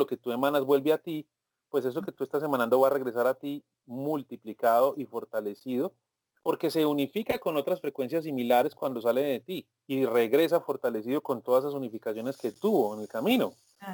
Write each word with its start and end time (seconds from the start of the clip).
lo 0.00 0.06
que 0.06 0.16
tú 0.16 0.32
emanas 0.32 0.64
vuelve 0.64 0.92
a 0.92 0.98
ti, 0.98 1.28
pues 1.68 1.84
eso 1.84 2.02
que 2.02 2.10
tú 2.10 2.24
estás 2.24 2.42
emanando 2.42 2.80
va 2.80 2.88
a 2.88 2.90
regresar 2.90 3.28
a 3.28 3.34
ti 3.34 3.62
multiplicado 3.86 4.94
y 4.96 5.04
fortalecido 5.06 5.94
porque 6.42 6.70
se 6.70 6.86
unifica 6.86 7.38
con 7.38 7.56
otras 7.56 7.80
frecuencias 7.80 8.24
similares 8.24 8.74
cuando 8.74 9.00
sale 9.00 9.22
de 9.22 9.40
ti 9.40 9.66
y 9.86 10.06
regresa 10.06 10.60
fortalecido 10.60 11.20
con 11.20 11.42
todas 11.42 11.64
esas 11.64 11.74
unificaciones 11.74 12.36
que 12.36 12.52
tuvo 12.52 12.94
en 12.94 13.02
el 13.02 13.08
camino. 13.08 13.52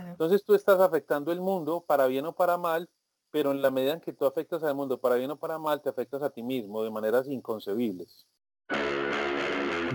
Entonces 0.09 0.45
tú 0.45 0.55
estás 0.55 0.81
afectando 0.81 1.33
el 1.33 1.41
mundo 1.41 1.85
para 1.87 2.07
bien 2.07 2.27
o 2.27 2.33
para 2.33 2.57
mal, 2.57 2.89
pero 3.31 3.51
en 3.51 3.63
la 3.63 3.71
medida 3.71 3.95
en 3.95 4.01
que 4.01 4.13
tú 4.13 4.27
afectas 4.27 4.63
al 4.63 4.75
mundo 4.75 4.99
para 5.01 5.17
bien 5.17 5.31
o 5.31 5.37
para 5.37 5.59
mal, 5.59 5.81
te 5.83 5.89
afectas 5.89 6.23
a 6.23 6.31
ti 6.31 6.43
mismo 6.43 6.83
de 6.83 6.91
maneras 6.91 7.27
inconcebibles. 7.29 8.27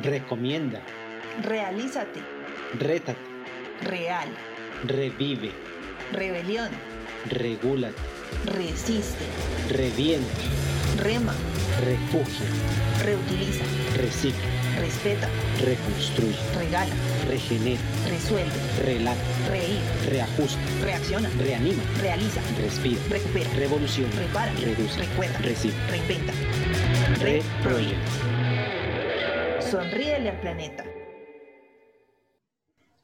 Recomienda. 0.01 0.81
Realízate. 1.41 2.21
Rétate. 2.79 3.19
Real. 3.81 4.29
Revive. 4.85 5.51
Rebelión. 6.11 6.69
Regúlate. 7.29 7.95
Resiste. 8.45 9.25
Revienta. 9.69 10.31
Rema. 10.97 11.33
Refugio. 11.83 12.45
Reutiliza. 13.03 13.63
Recicla. 13.97 14.41
Respeta. 14.79 15.27
Reconstruye. 15.63 16.35
Regala. 16.57 16.93
Regenera. 17.27 17.81
Resuelve. 18.09 18.51
Relata. 18.83 19.21
Reír. 19.49 19.79
Reajusta. 20.09 20.59
Reacciona. 20.83 21.29
Reanima. 21.39 21.83
Realiza. 22.01 22.41
Respira. 22.59 23.01
Recupera. 23.09 23.49
Revoluciona. 23.55 24.15
Repara. 24.15 24.51
Reduce. 24.53 24.97
Recuerda. 24.97 25.37
Recibe. 25.39 25.75
Reinventa. 25.89 26.33
Reproject. 27.19 28.09
Sonríele 29.69 30.29
al 30.29 30.39
planeta. 30.41 30.83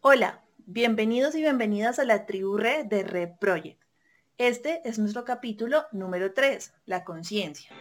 Hola, 0.01 0.41
bienvenidos 0.69 1.33
y 1.33 1.39
bienvenidas 1.39 1.97
a 1.97 2.03
la 2.03 2.25
tribu 2.25 2.57
Re 2.57 2.83
de 2.83 3.01
Red 3.01 3.37
Project. 3.39 3.81
Este 4.37 4.81
es 4.83 4.99
nuestro 4.99 5.23
capítulo 5.23 5.85
número 5.93 6.33
3, 6.33 6.73
la 6.85 7.05
conciencia. 7.05 7.71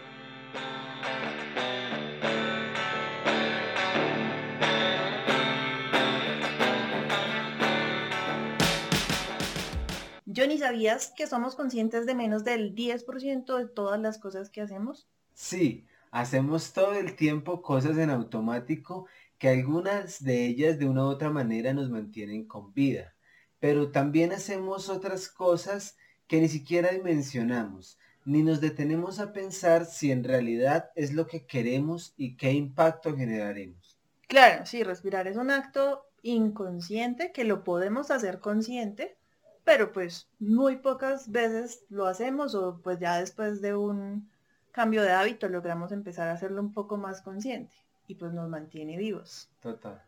Johnny, 10.33 10.59
¿sabías 10.59 11.13
que 11.17 11.27
somos 11.27 11.57
conscientes 11.57 12.07
de 12.07 12.15
menos 12.15 12.45
del 12.45 12.73
10% 12.77 13.57
de 13.59 13.67
todas 13.67 13.99
las 14.01 14.19
cosas 14.19 14.49
que 14.49 14.61
hacemos? 14.61 15.09
Sí, 15.35 15.89
hacemos 16.13 16.73
todo 16.73 16.93
el 16.93 17.17
tiempo 17.17 17.63
cosas 17.63 17.99
en 17.99 18.11
automático 18.11 19.07
que 19.39 19.49
algunas 19.49 20.23
de 20.23 20.47
ellas 20.47 20.79
de 20.79 20.87
una 20.87 21.05
u 21.05 21.09
otra 21.09 21.31
manera 21.31 21.73
nos 21.75 21.91
mantienen 21.91 22.47
con 22.47 22.73
vida. 22.73 23.15
Pero 23.59 23.91
también 23.91 24.33
hacemos 24.33 24.89
otras 24.89 25.29
cosas 25.29 25.97
que 26.27 26.41
ni 26.41 26.49
siquiera 26.49 26.91
dimensionamos, 26.91 27.99
ni 28.25 28.43
nos 28.43 28.61
detenemos 28.61 29.21
a 29.21 29.33
pensar 29.33 29.85
si 29.85 30.11
en 30.11 30.25
realidad 30.25 30.91
es 30.95 31.13
lo 31.13 31.27
que 31.27 31.47
queremos 31.47 32.15
y 32.17 32.37
qué 32.37 32.53
impacto 32.53 33.17
generaremos. 33.17 33.99
Claro, 34.27 34.67
sí, 34.67 34.83
respirar 34.83 35.29
es 35.29 35.37
un 35.37 35.51
acto 35.51 36.03
inconsciente 36.23 37.31
que 37.33 37.45
lo 37.45 37.63
podemos 37.63 38.11
hacer 38.11 38.41
consciente, 38.41 39.17
pero 39.65 39.93
pues 39.93 40.29
muy 40.41 40.77
pocas 40.77 41.31
veces 41.31 41.85
lo 41.89 42.07
hacemos 42.07 42.55
o 42.55 42.81
pues 42.83 42.99
ya 42.99 43.19
después 43.21 43.61
de 43.61 43.77
un 43.77 44.29
cambio 44.73 45.03
de 45.03 45.13
hábito 45.13 45.49
logramos 45.49 45.93
empezar 45.93 46.29
a 46.29 46.33
hacerlo 46.33 46.61
un 46.61 46.73
poco 46.73 46.97
más 46.97 47.23
consciente 47.23 47.86
y 48.07 48.15
pues 48.15 48.33
nos 48.33 48.49
mantiene 48.49 48.97
vivos. 48.97 49.51
Total. 49.61 50.03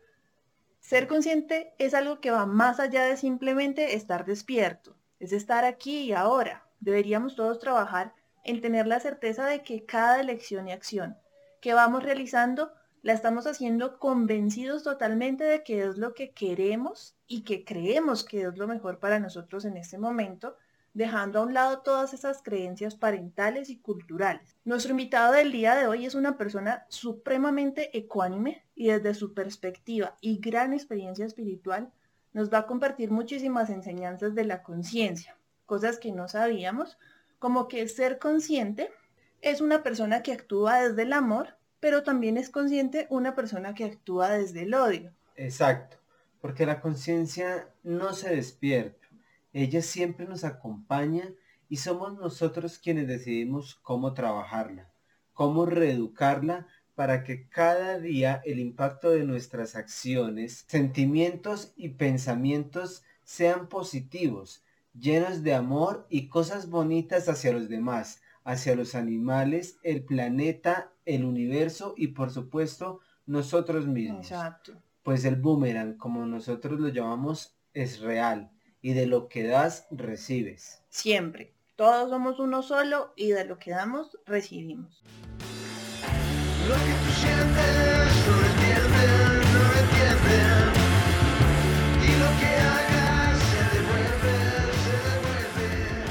Ser 0.79 1.07
consciente 1.07 1.73
es 1.77 1.93
algo 1.93 2.19
que 2.19 2.31
va 2.31 2.45
más 2.45 2.79
allá 2.79 3.05
de 3.05 3.17
simplemente 3.17 3.95
estar 3.95 4.25
despierto, 4.25 4.95
es 5.19 5.33
estar 5.33 5.65
aquí 5.65 5.99
y 5.99 6.13
ahora. 6.13 6.65
Deberíamos 6.79 7.35
todos 7.35 7.59
trabajar 7.59 8.13
en 8.43 8.61
tener 8.61 8.87
la 8.87 8.99
certeza 8.99 9.45
de 9.45 9.63
que 9.63 9.85
cada 9.85 10.19
elección 10.21 10.67
y 10.67 10.71
acción 10.71 11.17
que 11.61 11.73
vamos 11.73 12.03
realizando 12.03 12.71
la 13.01 13.13
estamos 13.13 13.47
haciendo 13.47 13.97
convencidos 13.97 14.83
totalmente 14.83 15.43
de 15.43 15.63
que 15.63 15.83
es 15.83 15.97
lo 15.97 16.13
que 16.13 16.31
queremos 16.31 17.15
y 17.27 17.43
que 17.43 17.63
creemos 17.63 18.23
que 18.23 18.41
es 18.41 18.57
lo 18.57 18.67
mejor 18.67 18.99
para 18.99 19.19
nosotros 19.19 19.65
en 19.65 19.77
este 19.77 19.97
momento, 19.97 20.57
dejando 20.93 21.39
a 21.39 21.43
un 21.43 21.53
lado 21.53 21.79
todas 21.79 22.13
esas 22.13 22.41
creencias 22.41 22.95
parentales 22.95 23.69
y 23.69 23.79
culturales. 23.79 24.55
Nuestro 24.65 24.91
invitado 24.91 25.33
del 25.33 25.51
día 25.51 25.75
de 25.75 25.87
hoy 25.87 26.05
es 26.05 26.15
una 26.15 26.37
persona 26.37 26.85
supremamente 26.89 27.97
ecuánime 27.97 28.65
y 28.75 28.87
desde 28.87 29.13
su 29.13 29.33
perspectiva 29.33 30.15
y 30.21 30.39
gran 30.39 30.73
experiencia 30.73 31.25
espiritual 31.25 31.91
nos 32.33 32.53
va 32.53 32.59
a 32.59 32.67
compartir 32.67 33.11
muchísimas 33.11 33.69
enseñanzas 33.69 34.35
de 34.35 34.45
la 34.45 34.63
conciencia, 34.63 35.37
cosas 35.65 35.99
que 35.99 36.11
no 36.11 36.27
sabíamos, 36.27 36.97
como 37.39 37.67
que 37.67 37.87
ser 37.87 38.19
consciente 38.19 38.91
es 39.41 39.61
una 39.61 39.83
persona 39.83 40.21
que 40.21 40.33
actúa 40.33 40.81
desde 40.81 41.03
el 41.03 41.13
amor 41.13 41.59
pero 41.79 42.03
también 42.03 42.37
es 42.37 42.49
consciente 42.49 43.07
una 43.09 43.35
persona 43.35 43.73
que 43.73 43.85
actúa 43.85 44.29
desde 44.31 44.63
el 44.63 44.73
odio. 44.73 45.13
Exacto, 45.35 45.97
porque 46.41 46.65
la 46.65 46.81
conciencia 46.81 47.69
no 47.83 48.13
se 48.13 48.35
despierta, 48.35 48.98
ella 49.53 49.81
siempre 49.81 50.27
nos 50.27 50.43
acompaña 50.43 51.33
y 51.67 51.77
somos 51.77 52.17
nosotros 52.17 52.79
quienes 52.79 53.07
decidimos 53.07 53.75
cómo 53.75 54.13
trabajarla, 54.13 54.91
cómo 55.33 55.65
reeducarla 55.65 56.67
para 56.95 57.23
que 57.23 57.47
cada 57.47 57.97
día 57.99 58.41
el 58.45 58.59
impacto 58.59 59.11
de 59.11 59.23
nuestras 59.23 59.75
acciones, 59.75 60.65
sentimientos 60.67 61.73
y 61.77 61.89
pensamientos 61.89 63.03
sean 63.23 63.69
positivos, 63.69 64.63
llenos 64.93 65.43
de 65.43 65.53
amor 65.53 66.05
y 66.09 66.27
cosas 66.27 66.69
bonitas 66.69 67.29
hacia 67.29 67.53
los 67.53 67.69
demás, 67.69 68.21
hacia 68.43 68.75
los 68.75 68.95
animales, 68.95 69.79
el 69.83 70.03
planeta, 70.03 70.91
el 71.05 71.23
universo 71.23 71.93
y 71.95 72.07
por 72.07 72.31
supuesto 72.31 72.99
nosotros 73.25 73.87
mismos. 73.87 74.31
Exacto. 74.31 74.73
Pues 75.03 75.23
el 75.23 75.35
boomerang, 75.37 75.95
como 75.97 76.25
nosotros 76.25 76.79
lo 76.79 76.89
llamamos, 76.89 77.55
es 77.73 77.99
real 77.99 78.51
y 78.81 78.93
de 78.93 79.05
lo 79.05 79.27
que 79.27 79.43
das, 79.43 79.87
recibes. 79.91 80.81
Siempre. 80.89 81.53
Todos 81.75 82.09
somos 82.09 82.39
uno 82.39 82.61
solo 82.61 83.13
y 83.15 83.31
de 83.31 83.45
lo 83.45 83.57
que 83.57 83.71
damos, 83.71 84.17
recibimos. 84.25 85.01
Lo 86.67 86.75
que 86.75 86.81
tú 86.81 87.11
sientes, 87.19 88.27
no 88.27 88.35
no 88.35 89.69
Y 92.03 92.11
lo 92.19 92.29
que 92.39 92.51
hagas, 92.57 93.39
se 93.39 93.63
devuelve, 93.77 94.33
se 94.83 94.95
devuelve. 95.09 96.03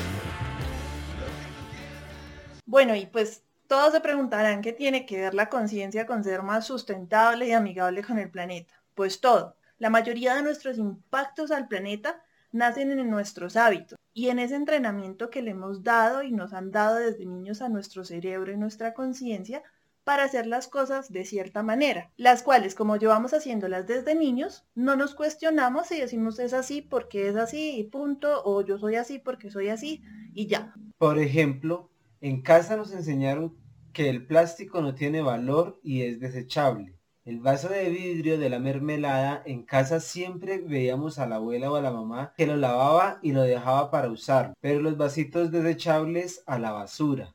Bueno, 2.67 2.95
y 2.95 3.06
pues 3.06 3.43
todos 3.67 3.93
se 3.93 4.00
preguntarán 4.00 4.62
qué 4.62 4.73
tiene 4.73 5.05
que 5.05 5.21
ver 5.21 5.35
la 5.35 5.50
conciencia 5.50 6.06
con 6.06 6.25
ser 6.25 6.43
más 6.43 6.67
sustentable 6.67 7.47
y 7.47 7.53
amigable 7.53 8.03
con 8.03 8.19
el 8.19 8.31
planeta. 8.31 8.73
Pues 8.95 9.21
todo. 9.21 9.55
La 9.79 9.91
mayoría 9.91 10.35
de 10.35 10.43
nuestros 10.43 10.79
impactos 10.79 11.50
al 11.50 11.69
planeta 11.69 12.23
nacen 12.58 12.91
en 12.91 13.08
nuestros 13.08 13.56
hábitos 13.56 13.98
y 14.12 14.28
en 14.28 14.38
ese 14.38 14.56
entrenamiento 14.56 15.30
que 15.30 15.42
le 15.42 15.52
hemos 15.52 15.82
dado 15.82 16.22
y 16.22 16.32
nos 16.32 16.52
han 16.52 16.70
dado 16.70 16.96
desde 16.96 17.24
niños 17.24 17.62
a 17.62 17.69
nuestro 17.69 18.04
cerebro 18.04 18.52
y 18.52 18.56
nuestra 18.56 18.92
conciencia 18.92 19.62
para 20.04 20.24
hacer 20.24 20.46
las 20.46 20.69
cosas 20.69 21.12
de 21.12 21.24
cierta 21.24 21.62
manera, 21.62 22.10
las 22.16 22.42
cuales 22.42 22.74
como 22.74 22.96
llevamos 22.96 23.32
haciéndolas 23.32 23.86
desde 23.86 24.14
niños, 24.14 24.64
no 24.74 24.96
nos 24.96 25.14
cuestionamos 25.14 25.92
y 25.92 26.00
decimos 26.00 26.38
es 26.38 26.52
así 26.52 26.82
porque 26.82 27.28
es 27.28 27.36
así 27.36 27.78
y 27.78 27.84
punto, 27.84 28.42
o 28.44 28.64
yo 28.64 28.78
soy 28.78 28.96
así 28.96 29.19
porque 29.19 29.50
soy 29.50 29.69
así 29.69 30.02
y 30.34 30.46
ya. 30.46 30.75
Por 30.96 31.19
ejemplo, 31.19 31.90
en 32.20 32.42
casa 32.42 32.76
nos 32.76 32.92
enseñaron 32.92 33.56
que 33.92 34.08
el 34.08 34.26
plástico 34.26 34.80
no 34.80 34.94
tiene 34.94 35.20
valor 35.20 35.78
y 35.82 36.02
es 36.02 36.19
desechable. 36.20 36.97
El 37.28 37.41
vaso 37.41 37.69
de 37.69 37.91
vidrio 37.91 38.39
de 38.39 38.49
la 38.49 38.59
mermelada 38.59 39.43
en 39.44 39.62
casa 39.62 40.00
siempre 40.00 40.61
veíamos 40.61 41.19
a 41.19 41.27
la 41.27 41.37
abuela 41.37 41.71
o 41.71 41.77
a 41.77 41.83
la 41.83 41.91
mamá 41.91 42.33
que 42.34 42.47
lo 42.47 42.56
lavaba 42.56 43.19
y 43.21 43.33
lo 43.33 43.43
dejaba 43.43 43.91
para 43.91 44.09
usar, 44.09 44.55
pero 44.62 44.81
los 44.81 44.97
vasitos 44.97 45.50
desechables 45.50 46.43
a 46.47 46.58
la 46.58 46.73
basura. 46.73 47.35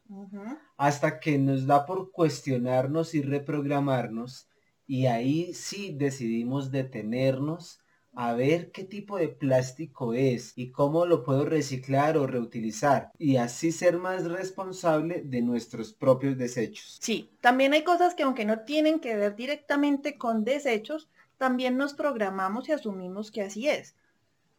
Hasta 0.78 1.20
que 1.20 1.38
nos 1.38 1.68
da 1.68 1.86
por 1.86 2.12
cuestionarnos 2.12 3.14
y 3.14 3.22
reprogramarnos 3.22 4.48
y 4.88 5.06
ahí 5.06 5.54
sí 5.54 5.94
decidimos 5.96 6.72
detenernos 6.72 7.83
a 8.16 8.34
ver 8.34 8.72
qué 8.72 8.84
tipo 8.84 9.18
de 9.18 9.28
plástico 9.28 10.14
es 10.14 10.54
y 10.56 10.72
cómo 10.72 11.06
lo 11.06 11.24
puedo 11.24 11.46
reciclar 11.46 12.18
o 12.18 12.28
reutilizar 12.28 13.12
y 13.18 13.38
así 13.38 13.72
ser 13.72 13.98
más 13.98 14.26
responsable 14.26 15.24
de 15.26 15.42
nuestros 15.42 15.94
propios 15.94 16.38
desechos. 16.38 17.00
Sí, 17.02 17.32
también 17.42 17.74
hay 17.74 17.84
cosas 17.84 18.14
que 18.14 18.24
aunque 18.24 18.46
no 18.46 18.60
tienen 18.62 19.00
que 19.00 19.16
ver 19.16 19.36
directamente 19.36 20.18
con 20.18 20.44
desechos, 20.44 21.10
también 21.38 21.78
nos 21.78 21.94
programamos 21.94 22.70
y 22.70 22.74
asumimos 22.74 23.32
que 23.32 23.42
así 23.42 23.68
es. 23.68 23.96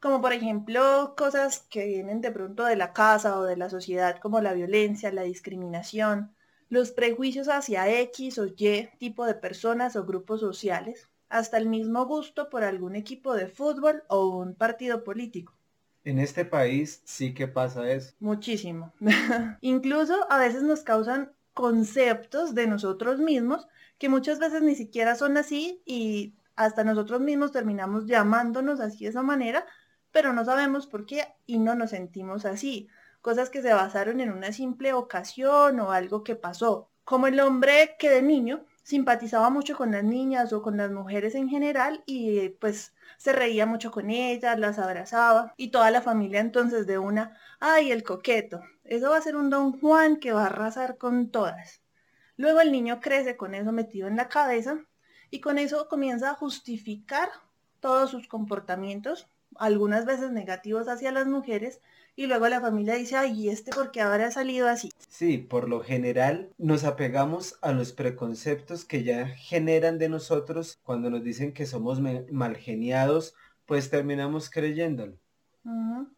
Como 0.00 0.20
por 0.20 0.32
ejemplo 0.32 1.14
cosas 1.16 1.60
que 1.70 1.86
vienen 1.86 2.20
de 2.20 2.32
pronto 2.32 2.64
de 2.64 2.76
la 2.76 2.92
casa 2.92 3.38
o 3.38 3.44
de 3.44 3.56
la 3.56 3.70
sociedad 3.70 4.18
como 4.18 4.40
la 4.40 4.52
violencia, 4.52 5.12
la 5.12 5.22
discriminación, 5.22 6.34
los 6.68 6.90
prejuicios 6.90 7.48
hacia 7.48 7.88
X 8.00 8.38
o 8.38 8.46
Y 8.46 8.88
tipo 8.98 9.24
de 9.24 9.34
personas 9.34 9.94
o 9.96 10.04
grupos 10.04 10.40
sociales 10.40 11.08
hasta 11.34 11.58
el 11.58 11.66
mismo 11.66 12.06
gusto 12.06 12.48
por 12.48 12.62
algún 12.62 12.94
equipo 12.94 13.34
de 13.34 13.48
fútbol 13.48 14.04
o 14.06 14.28
un 14.28 14.54
partido 14.54 15.02
político. 15.02 15.52
En 16.04 16.20
este 16.20 16.44
país 16.44 17.02
sí 17.04 17.34
que 17.34 17.48
pasa 17.48 17.90
eso. 17.90 18.14
Muchísimo. 18.20 18.92
Incluso 19.60 20.30
a 20.30 20.38
veces 20.38 20.62
nos 20.62 20.84
causan 20.84 21.32
conceptos 21.52 22.54
de 22.54 22.68
nosotros 22.68 23.18
mismos 23.18 23.66
que 23.98 24.08
muchas 24.08 24.38
veces 24.38 24.62
ni 24.62 24.76
siquiera 24.76 25.16
son 25.16 25.36
así 25.36 25.82
y 25.84 26.34
hasta 26.54 26.84
nosotros 26.84 27.20
mismos 27.20 27.50
terminamos 27.50 28.06
llamándonos 28.06 28.78
así 28.78 29.02
de 29.02 29.10
esa 29.10 29.22
manera, 29.22 29.66
pero 30.12 30.32
no 30.32 30.44
sabemos 30.44 30.86
por 30.86 31.04
qué 31.04 31.26
y 31.46 31.58
no 31.58 31.74
nos 31.74 31.90
sentimos 31.90 32.44
así. 32.44 32.86
Cosas 33.22 33.50
que 33.50 33.60
se 33.60 33.74
basaron 33.74 34.20
en 34.20 34.30
una 34.30 34.52
simple 34.52 34.92
ocasión 34.92 35.80
o 35.80 35.90
algo 35.90 36.22
que 36.22 36.36
pasó. 36.36 36.92
Como 37.02 37.26
el 37.26 37.40
hombre 37.40 37.96
que 37.98 38.08
de 38.08 38.22
niño 38.22 38.64
simpatizaba 38.84 39.50
mucho 39.50 39.76
con 39.76 39.90
las 39.90 40.04
niñas 40.04 40.52
o 40.52 40.62
con 40.62 40.76
las 40.76 40.92
mujeres 40.92 41.34
en 41.34 41.48
general 41.48 42.04
y 42.06 42.50
pues 42.50 42.94
se 43.16 43.32
reía 43.32 43.66
mucho 43.66 43.90
con 43.90 44.10
ellas, 44.10 44.58
las 44.58 44.78
abrazaba 44.78 45.54
y 45.56 45.70
toda 45.70 45.90
la 45.90 46.02
familia 46.02 46.40
entonces 46.40 46.86
de 46.86 46.98
una, 46.98 47.36
ay, 47.58 47.90
el 47.90 48.04
coqueto, 48.04 48.60
eso 48.84 49.10
va 49.10 49.16
a 49.16 49.22
ser 49.22 49.36
un 49.36 49.50
don 49.50 49.80
Juan 49.80 50.18
que 50.18 50.32
va 50.32 50.42
a 50.42 50.46
arrasar 50.46 50.98
con 50.98 51.30
todas. 51.30 51.82
Luego 52.36 52.60
el 52.60 52.72
niño 52.72 53.00
crece 53.00 53.36
con 53.36 53.54
eso 53.54 53.72
metido 53.72 54.06
en 54.06 54.16
la 54.16 54.28
cabeza 54.28 54.78
y 55.30 55.40
con 55.40 55.58
eso 55.58 55.88
comienza 55.88 56.30
a 56.30 56.34
justificar 56.34 57.30
todos 57.80 58.10
sus 58.10 58.28
comportamientos, 58.28 59.28
algunas 59.56 60.04
veces 60.04 60.30
negativos 60.30 60.88
hacia 60.88 61.10
las 61.10 61.26
mujeres, 61.26 61.80
y 62.16 62.26
luego 62.26 62.48
la 62.48 62.60
familia 62.60 62.94
dice, 62.94 63.16
ay, 63.16 63.32
¿y 63.32 63.48
este 63.48 63.72
porque 63.72 64.00
ahora 64.00 64.26
ha 64.26 64.30
salido 64.30 64.68
así? 64.68 64.90
Sí, 65.08 65.38
por 65.38 65.68
lo 65.68 65.80
general 65.80 66.50
nos 66.58 66.84
apegamos 66.84 67.58
a 67.62 67.72
los 67.72 67.92
preconceptos 67.92 68.84
que 68.84 69.04
ya 69.04 69.28
generan 69.28 69.98
de 69.98 70.08
nosotros 70.08 70.78
cuando 70.84 71.10
nos 71.10 71.22
dicen 71.22 71.52
que 71.52 71.66
somos 71.66 72.00
malgeniados, 72.00 73.34
pues 73.66 73.90
terminamos 73.90 74.50
creyéndolo. 74.50 75.16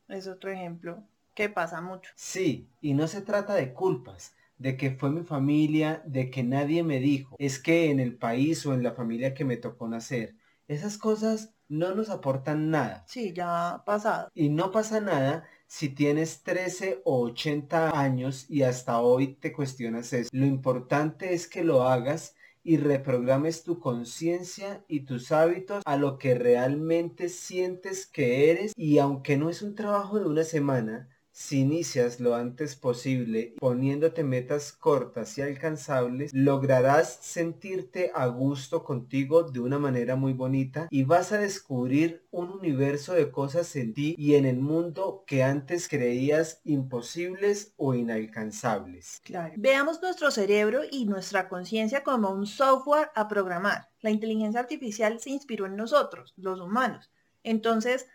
Es 0.08 0.26
otro 0.26 0.50
ejemplo 0.50 1.02
que 1.34 1.48
pasa 1.48 1.80
mucho. 1.80 2.10
Sí, 2.16 2.68
y 2.80 2.94
no 2.94 3.06
se 3.06 3.20
trata 3.20 3.54
de 3.54 3.72
culpas, 3.72 4.34
de 4.58 4.76
que 4.76 4.90
fue 4.90 5.10
mi 5.10 5.22
familia, 5.22 6.02
de 6.06 6.30
que 6.30 6.42
nadie 6.42 6.82
me 6.82 6.98
dijo, 6.98 7.36
es 7.38 7.58
que 7.58 7.90
en 7.90 8.00
el 8.00 8.16
país 8.16 8.64
o 8.66 8.74
en 8.74 8.82
la 8.82 8.92
familia 8.92 9.34
que 9.34 9.44
me 9.44 9.56
tocó 9.56 9.86
nacer. 9.88 10.34
Esas 10.68 10.98
cosas 10.98 11.54
no 11.68 11.94
nos 11.94 12.10
aportan 12.10 12.70
nada. 12.70 13.04
Sí, 13.06 13.32
ya 13.32 13.70
ha 13.70 13.84
pasado. 13.84 14.28
Y 14.34 14.48
no 14.48 14.70
pasa 14.70 15.00
nada 15.00 15.44
si 15.66 15.88
tienes 15.88 16.42
13 16.42 17.02
o 17.04 17.20
80 17.22 17.98
años 17.98 18.46
y 18.48 18.62
hasta 18.62 19.00
hoy 19.00 19.34
te 19.34 19.52
cuestionas 19.52 20.12
eso. 20.12 20.30
Lo 20.32 20.46
importante 20.46 21.34
es 21.34 21.46
que 21.48 21.64
lo 21.64 21.82
hagas 21.82 22.34
y 22.62 22.78
reprogrames 22.78 23.62
tu 23.62 23.78
conciencia 23.78 24.84
y 24.88 25.00
tus 25.00 25.30
hábitos 25.30 25.84
a 25.86 25.96
lo 25.96 26.18
que 26.18 26.34
realmente 26.34 27.28
sientes 27.28 28.06
que 28.06 28.50
eres 28.50 28.72
y 28.76 28.98
aunque 28.98 29.36
no 29.36 29.50
es 29.50 29.62
un 29.62 29.76
trabajo 29.76 30.18
de 30.18 30.26
una 30.26 30.42
semana, 30.42 31.08
si 31.36 31.60
inicias 31.60 32.18
lo 32.18 32.34
antes 32.34 32.76
posible 32.76 33.54
poniéndote 33.58 34.24
metas 34.24 34.72
cortas 34.72 35.36
y 35.36 35.42
alcanzables, 35.42 36.32
lograrás 36.32 37.18
sentirte 37.20 38.10
a 38.14 38.26
gusto 38.28 38.82
contigo 38.82 39.42
de 39.42 39.60
una 39.60 39.78
manera 39.78 40.16
muy 40.16 40.32
bonita 40.32 40.88
y 40.90 41.04
vas 41.04 41.32
a 41.32 41.38
descubrir 41.38 42.26
un 42.30 42.50
universo 42.50 43.12
de 43.12 43.30
cosas 43.30 43.76
en 43.76 43.92
ti 43.92 44.14
y 44.16 44.36
en 44.36 44.46
el 44.46 44.56
mundo 44.56 45.24
que 45.26 45.42
antes 45.42 45.88
creías 45.90 46.62
imposibles 46.64 47.74
o 47.76 47.92
inalcanzables. 47.92 49.20
Veamos 49.58 50.00
nuestro 50.00 50.30
cerebro 50.30 50.84
y 50.90 51.04
nuestra 51.04 51.50
conciencia 51.50 52.02
como 52.02 52.30
un 52.30 52.46
software 52.46 53.10
a 53.14 53.28
programar. 53.28 53.90
La 54.00 54.08
inteligencia 54.08 54.60
artificial 54.60 55.20
se 55.20 55.28
inspiró 55.28 55.66
en 55.66 55.76
nosotros, 55.76 56.32
los 56.38 56.62
humanos. 56.62 57.10
Entonces, 57.42 58.06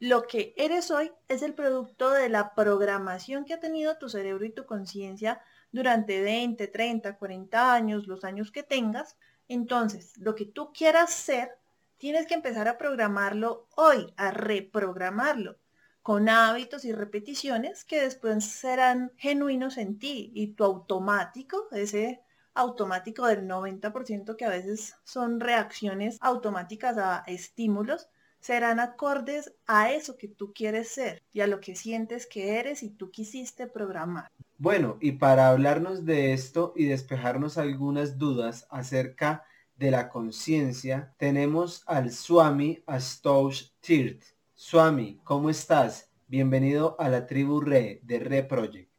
lo 0.00 0.26
que 0.26 0.54
eres 0.56 0.90
hoy 0.90 1.12
es 1.28 1.42
el 1.42 1.54
producto 1.54 2.10
de 2.10 2.30
la 2.30 2.54
programación 2.54 3.44
que 3.44 3.52
ha 3.52 3.60
tenido 3.60 3.98
tu 3.98 4.08
cerebro 4.08 4.46
y 4.46 4.50
tu 4.50 4.64
conciencia 4.64 5.42
durante 5.72 6.22
20, 6.22 6.66
30, 6.68 7.18
40 7.18 7.74
años, 7.74 8.06
los 8.06 8.24
años 8.24 8.50
que 8.50 8.62
tengas. 8.62 9.18
Entonces, 9.46 10.16
lo 10.16 10.34
que 10.34 10.46
tú 10.46 10.72
quieras 10.72 11.12
ser, 11.12 11.50
tienes 11.98 12.26
que 12.26 12.32
empezar 12.32 12.66
a 12.66 12.78
programarlo 12.78 13.68
hoy, 13.76 14.12
a 14.16 14.30
reprogramarlo 14.30 15.58
con 16.00 16.30
hábitos 16.30 16.86
y 16.86 16.92
repeticiones 16.92 17.84
que 17.84 18.00
después 18.00 18.42
serán 18.42 19.12
genuinos 19.16 19.76
en 19.76 19.98
ti 19.98 20.32
y 20.34 20.54
tu 20.54 20.64
automático, 20.64 21.68
ese 21.72 22.22
automático 22.54 23.26
del 23.26 23.46
90% 23.46 24.34
que 24.36 24.46
a 24.46 24.48
veces 24.48 24.94
son 25.04 25.40
reacciones 25.40 26.16
automáticas 26.22 26.96
a 26.96 27.22
estímulos, 27.26 28.08
serán 28.40 28.80
acordes 28.80 29.52
a 29.66 29.92
eso 29.92 30.16
que 30.16 30.28
tú 30.28 30.52
quieres 30.52 30.88
ser 30.88 31.22
y 31.32 31.40
a 31.40 31.46
lo 31.46 31.60
que 31.60 31.76
sientes 31.76 32.26
que 32.26 32.58
eres 32.58 32.82
y 32.82 32.90
tú 32.90 33.10
quisiste 33.10 33.66
programar. 33.66 34.30
Bueno, 34.58 34.98
y 35.00 35.12
para 35.12 35.48
hablarnos 35.48 36.04
de 36.04 36.32
esto 36.32 36.72
y 36.76 36.86
despejarnos 36.86 37.58
algunas 37.58 38.18
dudas 38.18 38.66
acerca 38.70 39.44
de 39.76 39.90
la 39.90 40.08
conciencia, 40.08 41.14
tenemos 41.16 41.82
al 41.86 42.10
Swami 42.10 42.82
Astosh 42.86 43.70
Tirt. 43.80 44.22
Swami, 44.54 45.18
¿cómo 45.24 45.48
estás? 45.48 46.10
Bienvenido 46.28 46.96
a 46.98 47.08
la 47.08 47.26
tribu 47.26 47.60
Re 47.60 48.00
de 48.02 48.18
Re 48.18 48.42
Project. 48.42 48.90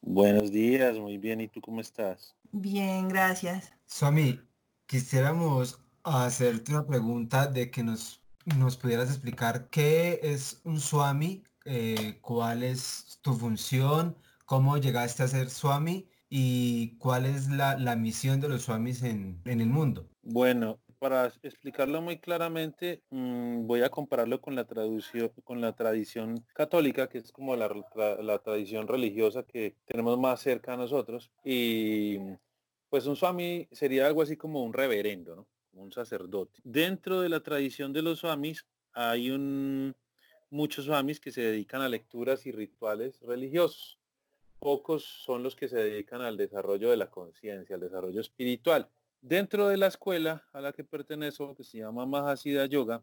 Buenos 0.00 0.50
días, 0.50 0.98
muy 0.98 1.16
bien. 1.16 1.40
¿Y 1.40 1.46
tú 1.46 1.60
cómo 1.60 1.80
estás? 1.80 2.34
Bien, 2.50 3.08
gracias. 3.08 3.72
Swami, 3.86 4.40
quisiéramos 4.86 5.80
hacerte 6.04 6.72
una 6.72 6.86
pregunta 6.86 7.46
de 7.46 7.70
que 7.70 7.82
nos, 7.82 8.20
nos 8.58 8.76
pudieras 8.76 9.08
explicar 9.08 9.68
qué 9.70 10.20
es 10.22 10.60
un 10.64 10.80
Swami, 10.80 11.44
eh, 11.64 12.18
cuál 12.20 12.62
es 12.62 13.18
tu 13.22 13.34
función, 13.34 14.16
cómo 14.46 14.76
llegaste 14.78 15.22
a 15.22 15.28
ser 15.28 15.50
Swami 15.50 16.08
y 16.28 16.96
cuál 16.98 17.26
es 17.26 17.48
la, 17.50 17.76
misión 17.96 18.40
de 18.40 18.48
los 18.48 18.62
Swamis 18.62 19.02
en, 19.02 19.40
el 19.44 19.66
mundo. 19.66 20.08
Bueno, 20.22 20.80
para 20.98 21.26
explicarlo 21.42 22.00
muy 22.00 22.18
claramente, 22.18 23.02
mm, 23.10 23.66
voy 23.66 23.82
a 23.82 23.90
compararlo 23.90 24.40
con 24.40 24.54
la, 24.54 24.64
traducción, 24.64 25.30
con 25.44 25.60
la 25.60 25.74
tradición 25.74 26.44
católica, 26.54 27.08
que 27.08 27.18
es 27.18 27.32
como 27.32 27.54
la, 27.54 27.70
la, 28.20 28.38
tradición 28.38 28.88
religiosa 28.88 29.42
que 29.42 29.76
tenemos 29.84 30.18
más 30.18 30.40
cerca 30.40 30.74
a 30.74 30.76
nosotros. 30.76 31.30
Y 31.44 32.18
pues 32.88 33.06
un 33.06 33.16
swami 33.16 33.68
sería 33.70 34.06
algo 34.06 34.22
así 34.22 34.36
como 34.36 34.62
un 34.62 34.72
reverendo, 34.72 35.36
¿no? 35.36 35.48
Un 35.74 35.92
sacerdote. 35.92 36.60
Dentro 36.64 37.20
de 37.20 37.28
la 37.28 37.40
tradición 37.40 37.92
de 37.92 38.02
los 38.02 38.20
swamis 38.20 38.66
hay 38.92 39.30
un, 39.30 39.94
muchos 40.50 40.84
swamis 40.84 41.20
que 41.20 41.32
se 41.32 41.40
dedican 41.40 41.80
a 41.82 41.88
lecturas 41.88 42.46
y 42.46 42.52
rituales 42.52 43.20
religiosos. 43.22 43.98
Pocos 44.58 45.04
son 45.04 45.42
los 45.42 45.56
que 45.56 45.68
se 45.68 45.76
dedican 45.76 46.20
al 46.20 46.36
desarrollo 46.36 46.90
de 46.90 46.96
la 46.96 47.10
conciencia, 47.10 47.74
al 47.74 47.80
desarrollo 47.80 48.20
espiritual. 48.20 48.88
Dentro 49.20 49.68
de 49.68 49.76
la 49.76 49.86
escuela 49.86 50.44
a 50.52 50.60
la 50.60 50.72
que 50.72 50.84
pertenezco, 50.84 51.54
que 51.54 51.64
se 51.64 51.78
llama 51.78 52.06
Mahasiddha 52.06 52.66
Yoga, 52.66 53.02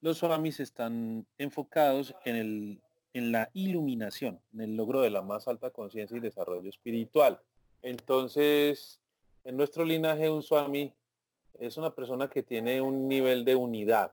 los 0.00 0.18
swamis 0.18 0.60
están 0.60 1.26
enfocados 1.38 2.14
en, 2.24 2.36
el, 2.36 2.82
en 3.12 3.32
la 3.32 3.50
iluminación, 3.54 4.40
en 4.52 4.60
el 4.62 4.76
logro 4.76 5.00
de 5.00 5.10
la 5.10 5.22
más 5.22 5.48
alta 5.48 5.70
conciencia 5.70 6.16
y 6.16 6.20
desarrollo 6.20 6.68
espiritual. 6.68 7.40
Entonces, 7.82 9.00
en 9.44 9.56
nuestro 9.56 9.84
linaje 9.84 10.30
un 10.30 10.42
swami 10.42 10.92
es 11.58 11.76
una 11.76 11.94
persona 11.94 12.28
que 12.28 12.42
tiene 12.42 12.80
un 12.80 13.08
nivel 13.08 13.44
de 13.44 13.54
unidad, 13.54 14.12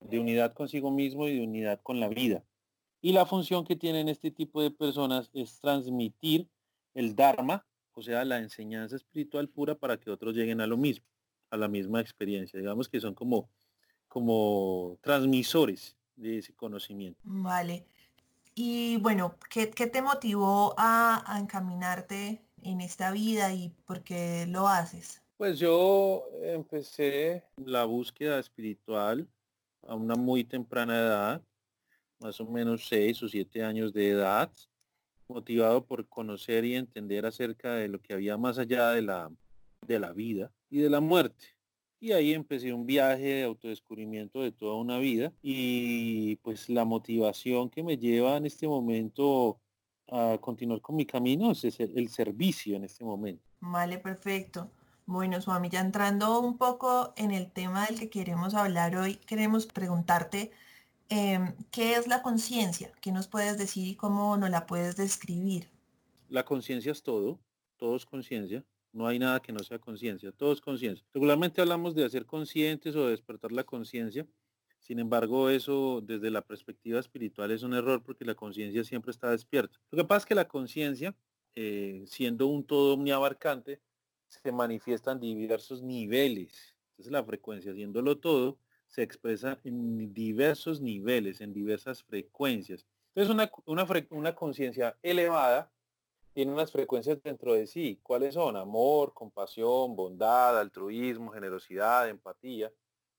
de 0.00 0.18
unidad 0.18 0.52
consigo 0.52 0.90
mismo 0.90 1.28
y 1.28 1.36
de 1.36 1.44
unidad 1.44 1.80
con 1.82 2.00
la 2.00 2.08
vida. 2.08 2.42
Y 3.00 3.12
la 3.12 3.26
función 3.26 3.64
que 3.64 3.76
tienen 3.76 4.08
este 4.08 4.30
tipo 4.30 4.60
de 4.62 4.70
personas 4.70 5.30
es 5.32 5.60
transmitir 5.60 6.48
el 6.94 7.14
Dharma, 7.14 7.64
o 7.92 8.02
sea, 8.02 8.24
la 8.24 8.38
enseñanza 8.38 8.96
espiritual 8.96 9.48
pura 9.48 9.74
para 9.74 9.98
que 9.98 10.10
otros 10.10 10.34
lleguen 10.34 10.60
a 10.60 10.66
lo 10.66 10.76
mismo, 10.76 11.06
a 11.50 11.56
la 11.56 11.68
misma 11.68 12.00
experiencia. 12.00 12.58
Digamos 12.58 12.88
que 12.88 13.00
son 13.00 13.14
como, 13.14 13.48
como 14.08 14.98
transmisores 15.00 15.96
de 16.16 16.38
ese 16.38 16.54
conocimiento. 16.54 17.20
Vale. 17.22 17.86
Y 18.54 18.96
bueno, 18.96 19.36
¿qué, 19.48 19.66
te 19.66 20.02
motivó 20.02 20.74
a, 20.76 21.22
a 21.32 21.38
encaminarte 21.38 22.42
en 22.62 22.80
esta 22.80 23.12
vida 23.12 23.52
y 23.52 23.68
por 23.86 24.02
qué 24.02 24.46
lo 24.48 24.66
haces? 24.66 25.22
Pues 25.38 25.60
yo 25.60 26.24
empecé 26.42 27.44
la 27.64 27.84
búsqueda 27.84 28.40
espiritual 28.40 29.28
a 29.86 29.94
una 29.94 30.16
muy 30.16 30.42
temprana 30.42 30.98
edad, 30.98 31.42
más 32.18 32.40
o 32.40 32.46
menos 32.46 32.88
seis 32.88 33.22
o 33.22 33.28
siete 33.28 33.62
años 33.62 33.92
de 33.92 34.10
edad, 34.10 34.50
motivado 35.28 35.86
por 35.86 36.08
conocer 36.08 36.64
y 36.64 36.74
entender 36.74 37.24
acerca 37.24 37.74
de 37.74 37.86
lo 37.86 38.00
que 38.00 38.14
había 38.14 38.36
más 38.36 38.58
allá 38.58 38.90
de 38.90 39.02
la, 39.02 39.30
de 39.86 40.00
la 40.00 40.12
vida 40.12 40.50
y 40.70 40.80
de 40.80 40.90
la 40.90 40.98
muerte. 40.98 41.54
Y 42.00 42.10
ahí 42.10 42.34
empecé 42.34 42.72
un 42.72 42.84
viaje 42.84 43.34
de 43.34 43.44
autodescubrimiento 43.44 44.42
de 44.42 44.50
toda 44.50 44.74
una 44.74 44.98
vida 44.98 45.32
y 45.40 46.34
pues 46.42 46.68
la 46.68 46.84
motivación 46.84 47.70
que 47.70 47.84
me 47.84 47.96
lleva 47.96 48.38
en 48.38 48.46
este 48.46 48.66
momento 48.66 49.60
a 50.08 50.36
continuar 50.40 50.80
con 50.80 50.96
mi 50.96 51.06
camino 51.06 51.52
es 51.52 51.62
el, 51.78 51.96
el 51.96 52.08
servicio 52.08 52.74
en 52.74 52.82
este 52.82 53.04
momento. 53.04 53.44
Vale, 53.60 53.98
perfecto. 53.98 54.72
Bueno, 55.08 55.40
Swami, 55.40 55.70
ya 55.70 55.80
entrando 55.80 56.38
un 56.38 56.58
poco 56.58 57.14
en 57.16 57.30
el 57.30 57.50
tema 57.50 57.86
del 57.86 57.98
que 57.98 58.10
queremos 58.10 58.52
hablar 58.52 58.94
hoy, 58.94 59.14
queremos 59.14 59.64
preguntarte 59.64 60.50
em, 61.08 61.54
¿qué 61.70 61.94
es 61.94 62.06
la 62.08 62.20
conciencia? 62.20 62.92
¿Qué 63.00 63.10
nos 63.10 63.26
puedes 63.26 63.56
decir 63.56 63.88
y 63.88 63.94
cómo 63.94 64.36
nos 64.36 64.50
la 64.50 64.66
puedes 64.66 64.96
describir? 64.96 65.66
La 66.28 66.44
conciencia 66.44 66.92
es 66.92 67.02
todo, 67.02 67.40
todo 67.78 67.96
es 67.96 68.04
conciencia. 68.04 68.62
No 68.92 69.06
hay 69.06 69.18
nada 69.18 69.40
que 69.40 69.50
no 69.50 69.60
sea 69.60 69.78
conciencia, 69.78 70.30
todo 70.30 70.52
es 70.52 70.60
conciencia. 70.60 71.06
Regularmente 71.14 71.62
hablamos 71.62 71.94
de 71.94 72.04
hacer 72.04 72.26
conscientes 72.26 72.94
o 72.94 73.06
de 73.06 73.12
despertar 73.12 73.50
la 73.50 73.64
conciencia. 73.64 74.26
Sin 74.78 74.98
embargo, 74.98 75.48
eso 75.48 76.02
desde 76.02 76.30
la 76.30 76.42
perspectiva 76.42 77.00
espiritual 77.00 77.50
es 77.50 77.62
un 77.62 77.72
error 77.72 78.02
porque 78.02 78.26
la 78.26 78.34
conciencia 78.34 78.84
siempre 78.84 79.12
está 79.12 79.30
despierta. 79.30 79.80
Lo 79.90 79.96
que 79.96 80.04
pasa 80.04 80.18
es 80.18 80.26
que 80.26 80.34
la 80.34 80.48
conciencia, 80.48 81.16
eh, 81.54 82.04
siendo 82.06 82.46
un 82.46 82.62
todo 82.62 82.92
omniabarcante, 82.92 83.80
se 84.28 84.52
manifiesta 84.52 85.12
en 85.12 85.20
diversos 85.20 85.82
niveles. 85.82 86.76
Entonces 86.90 87.12
la 87.12 87.24
frecuencia, 87.24 87.72
haciéndolo 87.72 88.18
todo, 88.18 88.58
se 88.86 89.02
expresa 89.02 89.58
en 89.64 90.12
diversos 90.12 90.80
niveles, 90.80 91.40
en 91.40 91.52
diversas 91.52 92.02
frecuencias. 92.02 92.86
Entonces 93.14 93.34
una, 93.34 93.50
una, 93.66 93.86
una 94.10 94.34
conciencia 94.34 94.96
elevada 95.02 95.70
tiene 96.32 96.52
unas 96.52 96.70
frecuencias 96.70 97.20
dentro 97.22 97.54
de 97.54 97.66
sí. 97.66 97.98
¿Cuáles 98.02 98.34
son? 98.34 98.56
Amor, 98.56 99.12
compasión, 99.12 99.96
bondad, 99.96 100.58
altruismo, 100.58 101.32
generosidad, 101.32 102.08
empatía, 102.08 102.72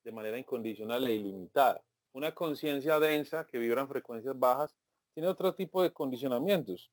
de 0.03 0.11
manera 0.11 0.37
incondicional 0.37 1.05
e 1.07 1.15
ilimitada. 1.15 1.83
Una 2.13 2.33
conciencia 2.33 2.99
densa 2.99 3.45
que 3.45 3.57
vibra 3.57 3.81
en 3.81 3.89
frecuencias 3.89 4.39
bajas 4.39 4.75
tiene 5.13 5.27
otro 5.27 5.53
tipo 5.53 5.83
de 5.83 5.91
condicionamientos 5.91 6.91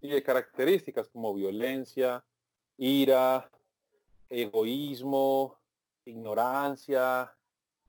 y 0.00 0.08
de 0.08 0.22
características 0.22 1.08
como 1.08 1.32
violencia, 1.32 2.24
ira, 2.76 3.50
egoísmo, 4.28 5.58
ignorancia, 6.04 7.32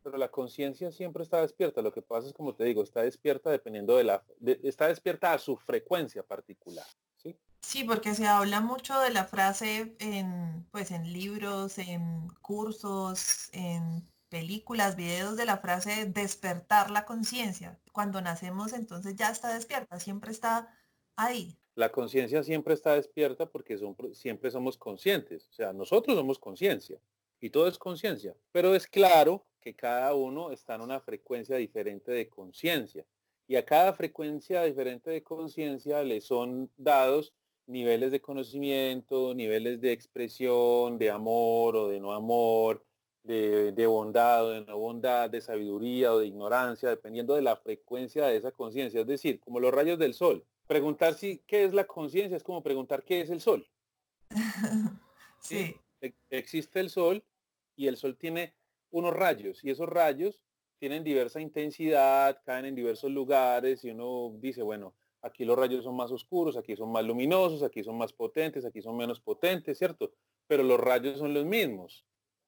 pero 0.04 0.18
la 0.18 0.30
conciencia 0.30 0.92
siempre 0.92 1.24
está 1.24 1.42
despierta. 1.42 1.82
Lo 1.82 1.94
que 1.94 2.02
pasa 2.02 2.28
es, 2.28 2.34
como 2.34 2.54
te 2.54 2.66
digo, 2.66 2.84
está 2.84 3.02
despierta 3.02 3.50
dependiendo 3.50 3.96
de 3.96 4.04
la, 4.04 4.24
está 4.62 4.88
despierta 4.88 5.34
a 5.34 5.40
su 5.40 5.56
frecuencia 5.56 6.24
particular. 6.24 6.86
¿sí? 7.16 7.38
Sí, 7.62 7.84
porque 7.86 8.14
se 8.14 8.28
habla 8.28 8.60
mucho 8.60 9.00
de 9.00 9.12
la 9.12 9.26
frase 9.26 9.96
en, 10.00 10.68
pues, 10.72 10.92
en 10.92 11.12
libros, 11.12 11.78
en 11.78 12.28
cursos, 12.42 13.50
en 13.54 14.06
películas, 14.30 14.96
videos 14.96 15.38
de 15.38 15.46
la 15.46 15.58
frase 15.58 16.06
despertar 16.08 16.92
la 16.92 17.06
conciencia. 17.06 17.80
Cuando 17.92 18.20
nacemos 18.20 18.74
entonces 18.74 19.16
ya 19.16 19.30
está 19.30 19.54
despierta, 19.54 20.00
siempre 20.00 20.32
está 20.32 20.76
ahí. 21.16 21.58
La 21.76 21.92
conciencia 21.92 22.44
siempre 22.44 22.74
está 22.74 22.96
despierta 22.96 23.48
porque 23.48 23.80
siempre 24.14 24.52
somos 24.52 24.78
conscientes. 24.78 25.48
O 25.50 25.54
sea, 25.54 25.74
nosotros 25.74 26.16
somos 26.16 26.40
conciencia 26.40 27.00
y 27.40 27.50
todo 27.50 27.68
es 27.68 27.78
conciencia. 27.78 28.36
Pero 28.52 28.76
es 28.76 28.88
claro 28.88 29.46
que 29.60 29.74
cada 29.76 30.14
uno 30.14 30.52
está 30.52 30.76
en 30.76 30.82
una 30.82 31.00
frecuencia 31.00 31.58
diferente 31.58 32.12
de 32.12 32.30
conciencia. 32.30 33.06
Y 33.48 33.56
a 33.56 33.66
cada 33.66 33.94
frecuencia 33.94 34.64
diferente 34.64 35.10
de 35.10 35.24
conciencia 35.24 36.04
le 36.04 36.22
son 36.22 36.70
dados 36.78 37.34
niveles 37.66 38.12
de 38.12 38.22
conocimiento, 38.22 39.34
niveles 39.34 39.82
de 39.82 39.92
expresión, 39.92 40.98
de 40.98 41.10
amor 41.10 41.76
o 41.76 41.88
de 41.90 42.00
no 42.00 42.14
amor, 42.14 42.84
de, 43.24 43.88
bondad 43.88 44.46
o 44.46 44.50
de 44.50 44.62
no 44.62 44.78
bondad, 44.78 45.30
de 45.30 45.42
sabiduría 45.42 46.14
o 46.14 46.20
de 46.20 46.28
ignorancia, 46.28 46.90
dependiendo 46.90 47.36
de 47.36 47.42
la 47.42 47.56
frecuencia 47.56 48.26
de 48.26 48.38
esa 48.38 48.52
conciencia. 48.52 49.02
Es 49.02 49.08
decir, 49.08 49.40
como 49.40 49.60
los 49.60 49.74
rayos 49.74 49.98
del 49.98 50.14
sol. 50.14 50.46
Preguntar 50.74 51.14
si 51.14 51.38
qué 51.46 51.66
es 51.66 51.74
la 51.76 51.86
conciencia 51.86 52.36
es 52.36 52.42
como 52.42 52.64
preguntar 52.64 53.04
qué 53.04 53.22
es 53.22 53.30
el 53.30 53.42
sol. 53.42 53.70
sí. 55.40 55.76
E, 56.02 56.16
existe 56.32 56.80
el 56.80 56.90
sol 56.90 57.24
y 57.76 57.86
el 57.86 57.96
sol 57.96 58.18
tiene 58.18 58.56
unos 58.90 59.14
rayos 59.14 59.64
y 59.64 59.70
esos 59.70 59.88
rayos 59.88 60.42
tienen 60.80 61.04
diversa 61.04 61.40
intensidad, 61.40 62.42
caen 62.44 62.66
en 62.66 62.74
diversos 62.74 63.12
lugares 63.12 63.84
y 63.86 63.92
uno 63.92 64.34
dice, 64.40 64.64
bueno, 64.64 64.96
aquí 65.22 65.46
los 65.46 65.60
rayos 65.60 65.84
son 65.84 65.96
más 65.96 66.12
oscuros, 66.12 66.58
aquí 66.58 66.76
son 66.76 66.92
más 66.92 67.06
luminosos, 67.06 67.62
aquí 67.62 67.84
son 67.84 67.96
más 68.00 68.12
potentes, 68.12 68.66
aquí 68.66 68.82
son 68.82 68.98
menos 68.98 69.20
potentes, 69.20 69.78
¿cierto? 69.78 70.12
Pero 70.48 70.64
los 70.64 70.80
rayos 70.80 71.20
son 71.20 71.36
los 71.36 71.46
mismos, 71.46 72.04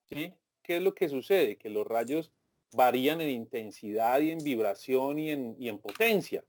¿sí? 0.06 0.34
¿Qué 0.64 0.78
es 0.78 0.82
lo 0.82 0.96
que 0.96 1.08
sucede? 1.08 1.58
Que 1.58 1.70
los 1.70 1.86
rayos 1.86 2.32
varían 2.72 3.20
en 3.20 3.30
intensidad 3.30 4.18
y 4.18 4.32
en 4.32 4.38
vibración 4.38 5.20
y 5.20 5.30
en, 5.30 5.54
y 5.60 5.68
en 5.68 5.78
potencia. 5.78 6.42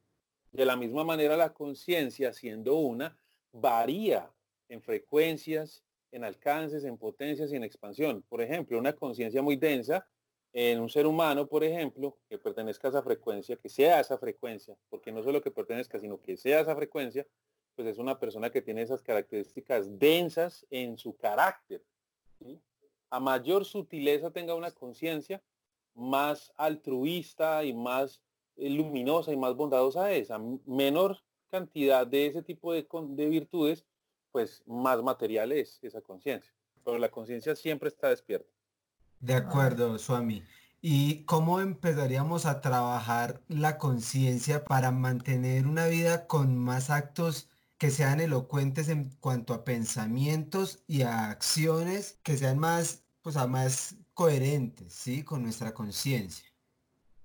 De 0.57 0.65
la 0.65 0.75
misma 0.75 1.03
manera 1.03 1.37
la 1.37 1.53
conciencia, 1.53 2.33
siendo 2.33 2.77
una, 2.77 3.15
varía 3.51 4.27
en 4.69 4.81
frecuencias, 4.81 5.83
en 6.11 6.23
alcances, 6.23 6.83
en 6.83 6.97
potencias 6.97 7.51
y 7.51 7.57
en 7.57 7.63
expansión. 7.63 8.23
Por 8.27 8.41
ejemplo, 8.41 8.79
una 8.79 8.93
conciencia 8.93 9.43
muy 9.43 9.55
densa 9.55 10.07
en 10.53 10.79
un 10.79 10.89
ser 10.89 11.05
humano, 11.05 11.45
por 11.45 11.63
ejemplo, 11.63 12.17
que 12.27 12.39
pertenezca 12.39 12.87
a 12.87 12.89
esa 12.89 13.03
frecuencia, 13.03 13.55
que 13.55 13.69
sea 13.69 13.99
esa 13.99 14.17
frecuencia, 14.17 14.75
porque 14.89 15.11
no 15.11 15.21
solo 15.21 15.43
que 15.43 15.51
pertenezca, 15.51 15.99
sino 15.99 16.19
que 16.19 16.35
sea 16.35 16.61
esa 16.61 16.75
frecuencia, 16.75 17.27
pues 17.75 17.87
es 17.89 17.99
una 17.99 18.17
persona 18.17 18.49
que 18.49 18.63
tiene 18.63 18.81
esas 18.81 19.03
características 19.03 19.99
densas 19.99 20.65
en 20.71 20.97
su 20.97 21.15
carácter. 21.17 21.83
A 23.11 23.19
mayor 23.19 23.63
sutileza 23.63 24.31
tenga 24.31 24.55
una 24.55 24.71
conciencia, 24.71 25.39
más 25.93 26.51
altruista 26.57 27.63
y 27.63 27.73
más 27.73 28.23
luminosa 28.57 29.31
y 29.31 29.37
más 29.37 29.55
bondadosa 29.55 30.11
es. 30.11 30.31
A 30.31 30.39
menor 30.65 31.17
cantidad 31.49 32.05
de 32.05 32.27
ese 32.27 32.41
tipo 32.41 32.73
de, 32.73 32.87
de 33.09 33.25
virtudes, 33.27 33.85
pues 34.31 34.63
más 34.65 35.01
material 35.01 35.51
es 35.51 35.79
esa 35.81 36.01
conciencia. 36.01 36.51
Pero 36.83 36.97
la 36.97 37.09
conciencia 37.09 37.55
siempre 37.55 37.89
está 37.89 38.09
despierta. 38.09 38.49
De 39.19 39.33
acuerdo, 39.33 39.97
Swami. 39.97 40.43
¿Y 40.81 41.23
cómo 41.25 41.59
empezaríamos 41.59 42.45
a 42.45 42.61
trabajar 42.61 43.41
la 43.47 43.77
conciencia 43.77 44.63
para 44.63 44.91
mantener 44.91 45.65
una 45.65 45.87
vida 45.87 46.27
con 46.27 46.57
más 46.57 46.89
actos 46.89 47.49
que 47.77 47.89
sean 47.91 48.19
elocuentes 48.19 48.89
en 48.89 49.09
cuanto 49.19 49.53
a 49.53 49.63
pensamientos 49.63 50.83
y 50.87 51.01
a 51.01 51.29
acciones 51.29 52.19
que 52.23 52.37
sean 52.37 52.59
más, 52.59 53.03
pues, 53.21 53.35
más 53.47 53.95
coherentes, 54.13 54.93
¿sí? 54.93 55.23
Con 55.23 55.43
nuestra 55.43 55.73
conciencia. 55.73 56.47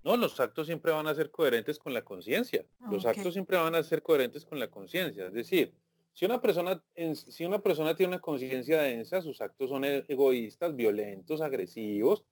No, 0.04 0.16
los 0.16 0.38
actos 0.40 0.66
siempre 0.66 0.92
van 0.92 1.06
a 1.06 1.14
ser 1.14 1.30
coherentes 1.30 1.78
con 1.78 1.94
la 1.94 2.02
conciencia. 2.02 2.64
Los 2.90 3.06
actos 3.06 3.34
siempre 3.34 3.56
van 3.56 3.74
a 3.74 3.82
ser 3.82 4.02
coherentes 4.02 4.44
con 4.44 4.58
la 4.58 4.68
conciencia. 4.68 5.26
Es 5.26 5.32
decir, 5.32 5.74
si 6.12 6.24
una 6.24 6.40
persona, 6.40 6.82
si 7.14 7.44
una 7.44 7.60
persona 7.60 7.94
tiene 7.94 8.14
una 8.14 8.20
conciencia 8.20 8.82
densa, 8.82 9.22
sus 9.22 9.40
actos 9.40 9.70
son 9.70 9.84
e-, 9.84 10.04
egoístas, 10.08 10.74
violentos, 10.74 11.40
agresivos 11.40 12.24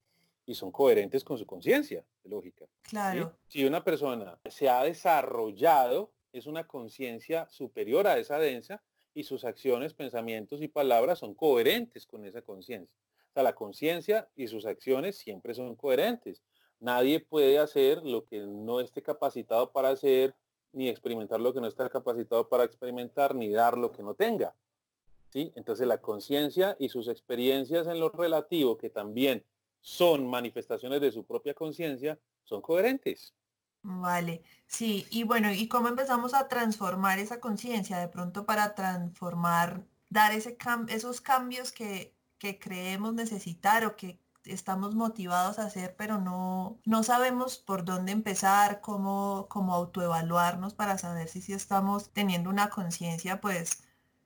y 0.45 0.55
son 0.55 0.71
coherentes 0.71 1.25
con 1.25 1.39
su 1.39 1.47
conciencia, 1.47 2.05
lógica. 2.25 2.67
Claro. 2.83 3.37
Si 3.47 3.65
una 3.65 3.83
persona 3.85 4.39
se 4.49 4.69
ha 4.69 4.83
desarrollado, 4.83 6.13
es 6.33 6.47
una 6.47 6.67
conciencia 6.67 7.49
superior 7.51 8.07
a 8.07 8.19
esa 8.19 8.39
densa 8.39 8.83
y 9.15 9.25
sus 9.25 9.45
acciones, 9.45 9.95
pensamientos 9.95 10.63
y 10.63 10.69
palabras 10.69 11.19
son 11.19 11.35
coherentes 11.35 12.07
con 12.07 12.25
esa 12.25 12.43
conciencia. 12.43 12.97
O 13.31 13.33
sea, 13.33 13.43
la 13.43 13.55
conciencia 13.55 14.29
y 14.37 14.49
sus 14.49 14.67
acciones 14.67 15.17
siempre 15.17 15.55
son 15.55 15.75
coherentes. 15.77 16.43
Nadie 16.81 17.21
puede 17.21 17.59
hacer 17.59 18.03
lo 18.03 18.25
que 18.25 18.41
no 18.41 18.81
esté 18.81 19.03
capacitado 19.03 19.71
para 19.71 19.91
hacer 19.91 20.35
ni 20.73 20.89
experimentar 20.89 21.41
lo 21.41 21.53
que 21.53 21.61
no 21.61 21.67
está 21.67 21.89
capacitado 21.89 22.49
para 22.49 22.65
experimentar, 22.65 23.35
ni 23.35 23.51
dar 23.51 23.77
lo 23.77 23.93
que 23.93 24.03
no 24.03 24.15
tenga. 24.15 24.55
¿sí? 25.31 25.53
Entonces 25.57 25.87
la 25.87 25.99
conciencia 25.99 26.77
y 26.79 26.89
sus 26.89 27.09
experiencias 27.09 27.87
en 27.87 28.01
lo 28.01 28.09
relativo, 28.09 28.77
que 28.77 28.91
también 28.91 29.45
son 29.81 30.29
manifestaciones 30.29 31.01
de 31.01 31.13
su 31.13 31.25
propia 31.25 31.55
conciencia, 31.55 32.19
son 32.45 32.61
coherentes. 32.61 33.35
Vale, 33.83 34.43
sí, 34.67 35.07
y 35.11 35.23
bueno, 35.23 35.51
¿y 35.53 35.67
cómo 35.67 35.89
empezamos 35.89 36.35
a 36.35 36.49
transformar 36.49 37.19
esa 37.19 37.41
conciencia 37.41 37.99
de 37.99 38.09
pronto 38.09 38.45
para 38.45 38.75
transformar, 38.75 39.87
dar 40.11 40.33
ese 40.33 40.59
esos 40.89 41.23
cambios 41.23 41.73
que, 41.73 42.15
que 42.39 42.59
creemos 42.59 43.15
necesitar 43.15 43.87
o 43.87 43.97
que 43.97 44.19
estamos 44.45 44.95
motivados 44.95 45.59
a 45.59 45.67
hacer, 45.67 45.95
pero 45.97 46.19
no, 46.19 46.79
no 46.85 47.03
sabemos 47.03 47.59
por 47.59 47.85
dónde 47.85 48.13
empezar, 48.13 48.81
cómo, 48.81 49.47
cómo 49.49 49.75
autoevaluarnos 49.75 50.75
para 50.75 50.99
saber 50.99 51.29
si, 51.29 51.41
si 51.41 51.53
estamos 51.53 52.11
teniendo 52.11 52.51
una 52.51 52.71
conciencia 52.71 53.41
pues 53.41 53.83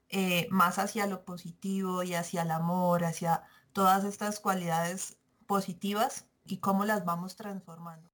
eh, 0.08 0.46
más 0.50 0.78
hacia 0.78 1.06
lo 1.06 1.24
positivo 1.24 2.02
y 2.02 2.14
hacia 2.14 2.42
el 2.42 2.50
amor, 2.50 3.04
hacia 3.04 3.42
todas 3.72 4.04
estas 4.04 4.40
cualidades 4.40 5.18
positivas 5.46 6.26
y 6.46 6.58
cómo 6.58 6.84
las 6.84 7.04
vamos 7.04 7.36
transformando. 7.36 8.08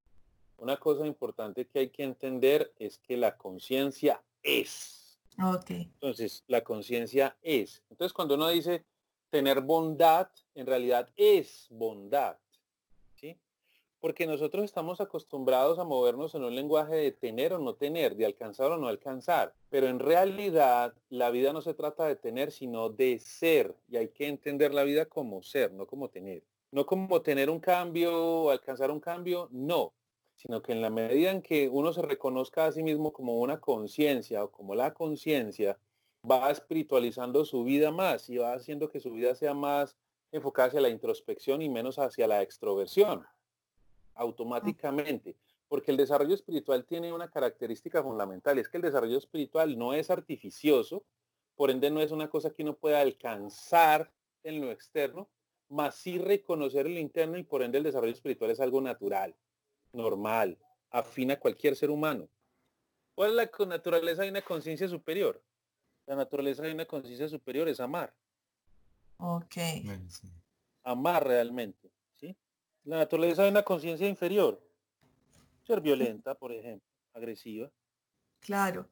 Una 0.57 0.77
cosa 0.79 1.07
importante 1.07 1.67
que 1.67 1.81
hay 1.81 1.91
que 1.91 2.05
entender 2.05 2.73
es 2.79 2.99
que 2.99 3.17
la 3.17 3.37
conciencia 3.37 4.23
es. 4.43 5.19
Ok. 5.43 5.71
Entonces, 5.71 6.45
la 6.49 6.63
conciencia 6.63 7.37
es. 7.43 7.83
Entonces, 7.91 8.13
cuando 8.13 8.35
uno 8.35 8.49
dice, 8.49 8.85
tener 9.31 9.61
bondad 9.61 10.29
en 10.55 10.67
realidad 10.67 11.09
es 11.17 11.69
bondad. 11.71 12.37
Porque 14.01 14.27
nosotros 14.27 14.65
estamos 14.65 15.03
acostumbrados 15.03 15.79
a 15.79 15.85
movernos 15.85 16.35
en 16.35 16.43
un 16.45 16.55
lenguaje 16.55 16.97
de 16.97 17.13
tener 17.13 17.53
o 17.53 17.59
no 17.59 17.75
tener, 17.75 18.17
de 18.17 18.25
alcanzar 18.25 18.71
o 18.71 18.79
no 18.79 18.89
alcanzar. 18.89 19.55
Pero 19.69 19.89
en 19.89 19.99
realidad 19.99 20.95
la 21.11 21.31
vida 21.31 21.53
no 21.53 21.61
se 21.61 21.75
trata 21.75 22.07
de 22.07 22.17
tener, 22.17 22.51
sino 22.51 22.89
de 22.89 23.19
ser. 23.19 23.77
Y 23.91 23.99
hay 23.99 24.09
que 24.09 24.27
entender 24.27 24.73
la 24.73 24.85
vida 24.85 25.05
como 25.05 25.43
ser, 25.43 25.75
no 25.75 25.87
como 25.87 26.09
tener. 26.09 26.43
No 26.71 26.87
como 26.87 27.21
tener 27.21 27.51
un 27.51 27.61
cambio 27.61 28.45
o 28.45 28.51
alcanzar 28.51 28.91
un 28.91 29.01
cambio, 29.01 29.49
no. 29.53 29.93
sino 30.35 30.63
que 30.63 30.73
en 30.73 30.81
la 30.81 30.89
medida 30.89 31.31
en 31.31 31.43
que 31.43 31.69
uno 31.69 31.93
se 31.93 32.01
reconozca 32.01 32.65
a 32.65 32.73
sí 32.73 32.83
mismo 32.83 33.13
como 33.13 33.39
una 33.39 33.61
conciencia 33.61 34.43
o 34.43 34.51
como 34.51 34.75
la 34.75 34.95
conciencia, 34.95 35.79
va 36.29 36.51
espiritualizando 36.51 37.45
su 37.45 37.65
vida 37.65 37.91
más 37.91 38.29
y 38.29 38.39
va 38.39 38.55
haciendo 38.55 38.89
que 38.89 39.01
su 39.01 39.13
vida 39.13 39.35
sea 39.35 39.55
más 39.55 39.97
enfocada 40.33 40.69
hacia 40.69 40.81
la 40.81 40.89
introspección 40.89 41.63
y 41.63 41.69
menos 41.69 41.99
hacia 41.99 42.27
la 42.27 42.43
extroversión, 42.43 43.27
automáticamente. 44.15 45.37
Porque 45.69 45.91
el 45.91 45.97
desarrollo 45.97 46.35
espiritual 46.35 46.85
tiene 46.85 47.13
una 47.13 47.31
característica 47.31 48.03
fundamental, 48.03 48.59
es 48.59 48.69
que 48.69 48.77
el 48.77 48.83
desarrollo 48.83 49.19
espiritual 49.19 49.79
no 49.79 49.95
es 49.95 50.11
artificioso, 50.11 51.05
por 51.55 51.71
ende 51.71 51.91
no 51.91 52.01
es 52.01 52.11
una 52.11 52.29
cosa 52.29 52.51
que 52.51 52.63
uno 52.63 52.77
pueda 52.77 53.01
alcanzar 53.01 54.13
en 54.43 54.61
lo 54.61 54.71
externo, 54.71 55.29
más 55.69 55.95
sí 55.95 56.19
reconocer 56.19 56.87
el 56.87 56.99
interno 56.99 57.39
y 57.39 57.45
por 57.45 57.63
ende 57.63 57.79
el 57.79 57.85
desarrollo 57.85 58.13
espiritual 58.13 58.51
es 58.51 58.61
algo 58.61 58.81
natural, 58.81 59.37
normal, 59.93 60.59
afín 60.91 61.31
a 61.31 61.39
cualquier 61.39 61.77
ser 61.77 61.91
humano. 61.91 62.29
¿Cuál 63.15 63.31
es 63.31 63.37
la 63.37 63.67
naturaleza 63.67 64.23
de 64.23 64.31
una 64.31 64.43
conciencia 64.43 64.89
superior? 64.89 65.41
La 66.11 66.17
naturaleza 66.17 66.65
de 66.65 66.75
una 66.75 66.87
conciencia 66.87 67.29
superior 67.29 67.69
es 67.69 67.79
amar. 67.79 68.13
Ok. 69.19 69.59
Amar 70.83 71.25
realmente. 71.25 71.93
¿sí? 72.17 72.37
La 72.83 72.97
naturaleza 72.97 73.45
de 73.45 73.51
una 73.51 73.63
conciencia 73.63 74.09
inferior. 74.09 74.61
Ser 75.65 75.81
violenta, 75.81 76.35
por 76.35 76.51
ejemplo, 76.51 76.85
agresiva. 77.15 77.71
Claro. 78.41 78.91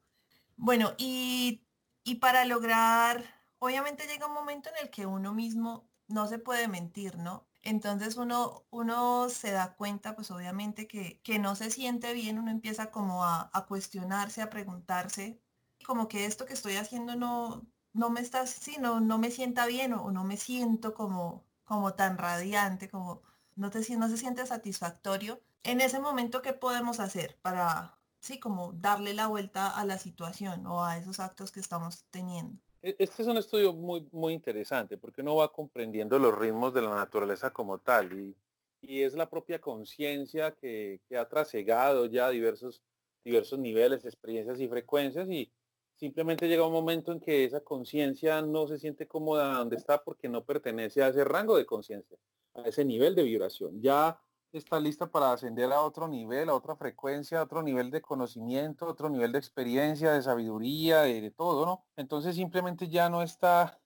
Bueno, 0.55 0.93
y, 0.97 1.67
y 2.05 2.15
para 2.15 2.45
lograr, 2.45 3.21
obviamente 3.57 4.07
llega 4.07 4.27
un 4.27 4.33
momento 4.33 4.69
en 4.69 4.85
el 4.85 4.89
que 4.89 5.05
uno 5.05 5.33
mismo 5.33 5.89
no 6.07 6.25
se 6.25 6.39
puede 6.39 6.69
mentir, 6.69 7.17
¿no? 7.17 7.49
Entonces 7.63 8.15
uno, 8.15 8.65
uno 8.69 9.27
se 9.27 9.51
da 9.51 9.75
cuenta, 9.75 10.15
pues 10.15 10.31
obviamente 10.31 10.87
que, 10.87 11.19
que 11.21 11.37
no 11.37 11.57
se 11.57 11.69
siente 11.69 12.13
bien, 12.13 12.39
uno 12.39 12.49
empieza 12.49 12.91
como 12.91 13.25
a, 13.25 13.49
a, 13.51 13.65
cuestionarse, 13.65 14.41
a 14.41 14.49
preguntarse, 14.49 15.41
como 15.89 16.07
que 16.07 16.25
esto 16.25 16.45
que 16.45 16.53
estoy 16.53 16.75
haciendo 16.75 17.15
no, 17.15 17.65
no 17.93 18.11
me 18.11 18.21
está, 18.21 18.45
sí, 18.45 18.77
no, 18.79 18.99
no 18.99 19.17
me 19.17 19.31
sienta 19.31 19.65
bien 19.65 19.91
o, 19.93 20.11
no 20.11 20.23
me 20.23 20.37
siento 20.37 20.93
como, 20.93 21.43
como 21.63 21.95
tan 21.95 22.19
radiante, 22.19 22.87
como 22.87 23.23
no, 23.55 23.71
te, 23.71 23.79
no 23.97 24.07
se 24.07 24.17
siente 24.17 24.45
satisfactorio. 24.45 25.41
En 25.63 25.81
ese 25.81 25.99
momento, 25.99 26.43
¿qué 26.43 26.53
podemos 26.53 26.99
hacer 26.99 27.39
para, 27.41 27.97
sí, 28.19 28.39
como 28.39 28.71
darle 28.73 29.15
la 29.15 29.25
vuelta 29.25 29.67
a 29.67 29.83
la 29.83 29.97
situación 29.97 30.67
o 30.67 30.85
a 30.85 30.99
esos 30.99 31.19
actos 31.19 31.51
que 31.51 31.59
estamos 31.59 32.05
teniendo? 32.11 32.61
E, 32.83 32.95
este 32.99 33.23
es 33.23 33.27
un 33.27 33.37
estudio 33.37 33.73
muy, 33.73 34.07
muy 34.11 34.33
interesante 34.33 34.95
porque 34.95 35.21
uno 35.21 35.37
va 35.37 35.51
comprendiendo 35.51 36.19
los 36.19 36.37
ritmos 36.37 36.71
de 36.71 36.83
la 36.83 36.93
naturaleza 36.93 37.49
como 37.49 37.79
tal 37.79 38.13
y, 38.13 38.37
y 38.79 39.01
es 39.01 39.15
la 39.15 39.27
propia 39.27 39.59
conciencia 39.59 40.51
que, 40.51 41.01
que, 41.09 41.17
ha 41.17 41.27
trasegado 41.27 42.05
ya 42.05 42.29
diversos, 42.29 42.83
diversos 43.23 43.57
niveles, 43.57 44.05
experiencias 44.05 44.59
y 44.59 44.67
frecuencias 44.67 45.27
y 45.31 45.51
simplemente 45.99 46.47
llega 46.47 46.65
un 46.65 46.71
momento 46.71 47.11
en 47.11 47.19
que 47.19 47.43
esa 47.43 47.59
conciencia 47.59 48.41
no 48.41 48.67
se 48.67 48.79
siente 48.79 49.05
cómoda 49.05 49.53
donde 49.55 49.75
está 49.75 50.01
porque 50.01 50.29
no 50.29 50.45
pertenece 50.45 51.03
a 51.03 51.09
ese 51.09 51.25
rango 51.25 51.57
de 51.57 51.65
conciencia, 51.65 52.17
a 52.53 52.61
ese 52.61 52.85
nivel 52.85 53.15
de 53.15 53.23
vibración. 53.23 53.81
Ya 53.81 54.17
está 54.53 54.79
lista 54.79 55.07
para 55.07 55.33
ascender 55.33 55.71
a 55.73 55.81
otro 55.81 56.07
nivel, 56.07 56.49
a 56.49 56.55
otra 56.55 56.77
frecuencia, 56.77 57.39
a 57.39 57.43
otro 57.43 57.61
nivel 57.61 57.91
de 57.91 58.01
conocimiento, 58.01 58.87
otro 58.87 59.09
nivel 59.09 59.33
de 59.33 59.39
experiencia, 59.39 60.13
de 60.13 60.21
sabiduría, 60.21 61.01
de, 61.01 61.31
todo, 61.31 61.65
¿no? 61.65 61.83
Entonces 61.97 62.35
simplemente 62.35 62.87
ya 62.87 63.09
no 63.09 63.21
está, 63.21 63.77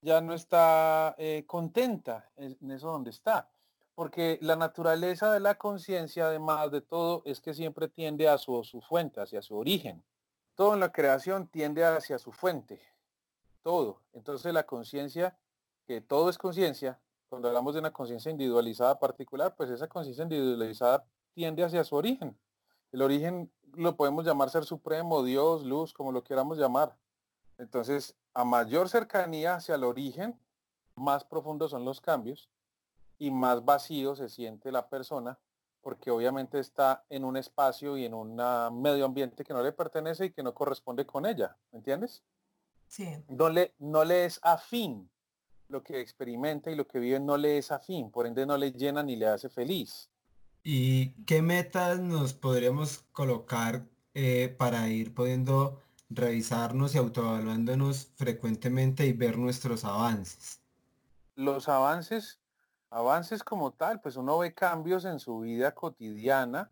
ya 0.00 0.20
no 0.20 0.34
está 0.34 1.14
eh, 1.18 1.44
contenta 1.46 2.30
en 2.36 2.70
eso 2.72 2.88
donde 2.90 3.10
está. 3.10 3.48
Porque 3.94 4.40
la 4.42 4.56
naturaleza 4.56 5.32
de 5.32 5.38
la 5.38 5.54
conciencia, 5.54 6.26
además 6.26 6.72
de 6.72 6.80
todo, 6.80 7.22
es 7.24 7.40
que 7.40 7.54
siempre 7.54 7.86
tiende 7.86 8.28
a 8.28 8.38
su 8.38 8.82
fuente, 8.88 9.20
hacia 9.20 9.40
su 9.40 9.56
origen. 9.56 10.02
Todo 10.54 10.74
en 10.74 10.80
la 10.80 10.92
creación 10.92 11.48
tiende 11.48 11.84
hacia 11.84 12.18
su 12.18 12.32
fuente. 12.32 12.80
Todo. 13.62 14.00
Entonces 14.12 14.52
la 14.52 14.64
conciencia, 14.64 15.36
que 15.86 16.00
todo 16.00 16.30
es 16.30 16.38
conciencia, 16.38 17.00
cuando 17.28 17.48
hablamos 17.48 17.74
de 17.74 17.80
una 17.80 17.92
conciencia 17.92 18.30
individualizada 18.30 18.98
particular, 18.98 19.56
pues 19.56 19.70
esa 19.70 19.88
conciencia 19.88 20.22
individualizada 20.22 21.04
tiende 21.34 21.64
hacia 21.64 21.82
su 21.82 21.96
origen. 21.96 22.38
El 22.92 23.02
origen 23.02 23.50
lo 23.72 23.96
podemos 23.96 24.24
llamar 24.24 24.50
ser 24.50 24.64
supremo, 24.64 25.24
Dios, 25.24 25.64
luz, 25.64 25.92
como 25.92 26.12
lo 26.12 26.22
queramos 26.22 26.58
llamar. 26.58 26.96
Entonces, 27.58 28.16
a 28.34 28.44
mayor 28.44 28.88
cercanía 28.88 29.56
hacia 29.56 29.74
el 29.74 29.84
origen, 29.84 30.38
más 30.94 31.24
profundos 31.24 31.72
son 31.72 31.84
los 31.84 32.00
cambios 32.00 32.50
y 33.18 33.30
más 33.30 33.64
vacío 33.64 34.14
se 34.14 34.28
siente 34.28 34.70
la 34.70 34.88
persona 34.88 35.38
porque 35.84 36.10
obviamente 36.10 36.58
está 36.58 37.04
en 37.10 37.24
un 37.24 37.36
espacio 37.36 37.96
y 37.98 38.06
en 38.06 38.14
un 38.14 38.34
medio 38.80 39.04
ambiente 39.04 39.44
que 39.44 39.52
no 39.52 39.62
le 39.62 39.72
pertenece 39.72 40.24
y 40.24 40.30
que 40.32 40.42
no 40.42 40.54
corresponde 40.54 41.04
con 41.04 41.26
ella, 41.26 41.56
¿me 41.70 41.78
entiendes? 41.78 42.24
Sí. 42.88 43.06
No 43.28 43.50
le, 43.50 43.74
no 43.78 44.02
le 44.02 44.24
es 44.24 44.40
afín 44.42 45.10
lo 45.68 45.82
que 45.82 46.00
experimenta 46.00 46.70
y 46.70 46.74
lo 46.74 46.88
que 46.88 46.98
vive 46.98 47.20
no 47.20 47.36
le 47.36 47.58
es 47.58 47.70
afín, 47.70 48.10
por 48.10 48.26
ende 48.26 48.46
no 48.46 48.56
le 48.56 48.72
llena 48.72 49.02
ni 49.02 49.16
le 49.16 49.26
hace 49.26 49.50
feliz. 49.50 50.10
¿Y 50.62 51.10
qué 51.24 51.42
metas 51.42 52.00
nos 52.00 52.32
podríamos 52.32 53.04
colocar 53.12 53.84
eh, 54.14 54.54
para 54.58 54.88
ir 54.88 55.14
pudiendo 55.14 55.82
revisarnos 56.08 56.94
y 56.94 56.98
autoevaluándonos 56.98 58.12
frecuentemente 58.14 59.04
y 59.04 59.12
ver 59.12 59.36
nuestros 59.36 59.84
avances? 59.84 60.62
Los 61.34 61.68
avances, 61.68 62.40
avances 62.94 63.42
como 63.42 63.72
tal, 63.72 64.00
pues 64.00 64.14
uno 64.16 64.38
ve 64.38 64.54
cambios 64.54 65.04
en 65.04 65.18
su 65.18 65.40
vida 65.40 65.74
cotidiana 65.74 66.70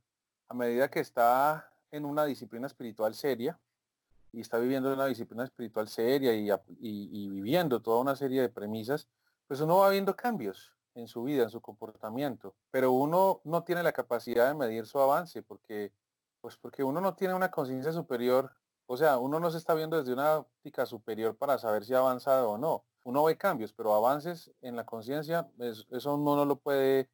a 0.49 0.55
medida 0.55 0.89
que 0.89 1.01
está 1.01 1.69
en 1.91 2.05
una 2.05 2.25
disciplina 2.25 2.69
espiritual 2.69 3.15
seria 3.15 3.59
y 4.31 4.41
está 4.41 4.59
viviendo 4.59 4.93
una 4.93 5.07
disciplina 5.07 5.43
espiritual 5.43 5.89
seria 5.89 6.33
y, 6.33 6.49
y, 6.79 7.29
viviendo 7.29 7.83
toda 7.83 8.01
una 8.01 8.15
serie 8.15 8.41
de 8.41 8.49
premisas, 8.49 9.09
pues 9.49 9.61
uno 9.61 9.79
va 9.79 9.91
viendo 9.91 10.15
cambios 10.15 10.73
en 10.95 11.09
su 11.09 11.25
vida, 11.25 11.43
en 11.43 11.51
su 11.51 11.61
comportamiento, 11.61 12.55
pero 12.71 12.93
uno 12.93 13.41
no 13.43 13.65
tiene 13.65 13.83
la 13.83 13.93
capacidad 13.93 14.47
de 14.47 14.55
medir 14.55 14.87
su 14.87 15.01
avance 15.01 15.43
porque, 15.43 15.93
pues 16.41 16.57
porque 16.57 16.85
uno 16.85 17.01
no 17.01 17.15
tiene 17.15 17.35
una 17.35 17.51
conciencia 17.51 17.93
superior, 17.93 18.53
o 18.87 18.97
sea, 18.97 19.18
uno 19.18 19.40
no 19.40 19.51
se 19.51 19.59
está 19.59 19.75
viendo 19.75 19.99
desde 19.99 20.12
una 20.12 20.38
óptica 20.38 20.87
superior 20.87 21.37
para 21.37 21.59
saber 21.59 21.85
si 21.85 21.95
ha 21.95 21.99
avanzado 21.99 22.51
o 22.51 22.59
no. 22.59 22.85
Uno 23.05 23.25
ve 23.25 23.37
cambios, 23.37 23.73
pero 23.73 23.95
avances 23.95 24.53
en 24.61 24.77
la 24.77 24.87
conciencia, 24.87 25.51
eso 25.90 26.14
uno 26.14 26.37
no 26.37 26.45
lo 26.45 26.57
puede, 26.57 27.11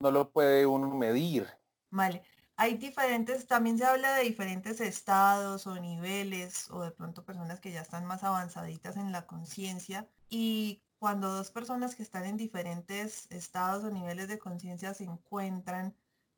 no 0.00 0.10
lo 0.10 0.30
puede 0.30 0.66
uno 0.66 0.88
medir. 0.94 1.48
Vale 1.90 2.22
hay 2.56 2.76
diferentes, 2.76 3.46
también 3.46 3.78
se 3.78 3.84
habla 3.84 4.14
de 4.14 4.24
diferentes 4.24 4.80
estados 4.80 5.66
o 5.66 5.74
niveles 5.80 6.70
o 6.70 6.82
de 6.82 6.92
pronto 6.92 7.24
personas 7.24 7.60
que 7.60 7.72
ya 7.72 7.80
están 7.80 8.04
más 8.04 8.22
avanzaditas 8.22 8.96
en 8.96 9.10
la 9.10 9.26
conciencia 9.26 10.08
y 10.28 10.82
cuando 10.98 11.34
dos 11.34 11.50
personas 11.50 11.96
que 11.96 12.02
están 12.02 12.24
en 12.24 12.36
diferentes 12.36 13.30
estados 13.30 13.84
o 13.84 13.90
niveles 13.90 14.28
de 14.28 14.38
conciencia 14.38 14.94
se 14.94 15.04
encuentran, 15.04 15.96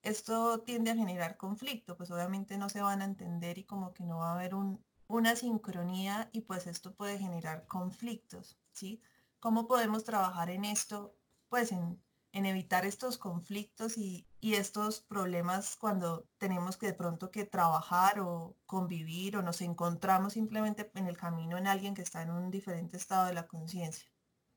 esto 0.09 0.61
tiende 0.61 0.91
a 0.91 0.97
generar 0.97 1.37
conflicto, 1.37 1.97
pues 1.97 2.11
obviamente 2.11 2.59
no 2.59 2.69
se 2.69 2.83
van 2.83 3.03
a 3.03 3.05
entender 3.07 3.59
y 3.59 3.65
como 3.65 3.93
que 3.95 4.05
no 4.05 4.19
va 4.19 4.31
a 4.31 4.35
haber 4.35 4.55
un, 4.55 4.85
una 5.09 5.37
sincronía 5.37 6.31
y 6.33 6.43
pues 6.43 6.67
esto 6.67 6.95
puede 6.95 7.19
generar 7.19 7.67
conflictos, 7.67 8.59
¿sí? 8.73 9.01
¿Cómo 9.41 9.67
podemos 9.69 10.05
trabajar 10.05 10.51
en 10.51 10.65
esto? 10.65 11.17
Pues 11.49 11.73
en 11.73 12.01
en 12.37 12.45
evitar 12.45 12.85
estos 12.85 13.17
conflictos 13.17 13.97
y, 13.97 14.27
estos 14.43 15.01
problemas 15.01 15.75
cuando 15.75 16.25
tenemos 16.39 16.77
que 16.77 16.87
de 16.87 16.93
pronto 16.93 17.33
que 17.33 17.45
trabajar 17.45 18.21
o 18.21 18.55
convivir 18.65 19.37
o 19.37 19.43
nos 19.43 19.61
encontramos 19.61 20.35
simplemente 20.35 20.89
en 20.95 21.09
el 21.09 21.17
camino 21.17 21.59
en 21.59 21.67
alguien 21.67 21.95
que 21.95 22.03
está 22.03 22.23
en 22.23 22.31
un 22.31 22.53
diferente 22.53 22.97
estado 22.97 23.27
de 23.27 23.35
la 23.35 23.49
conciencia. 23.49 24.09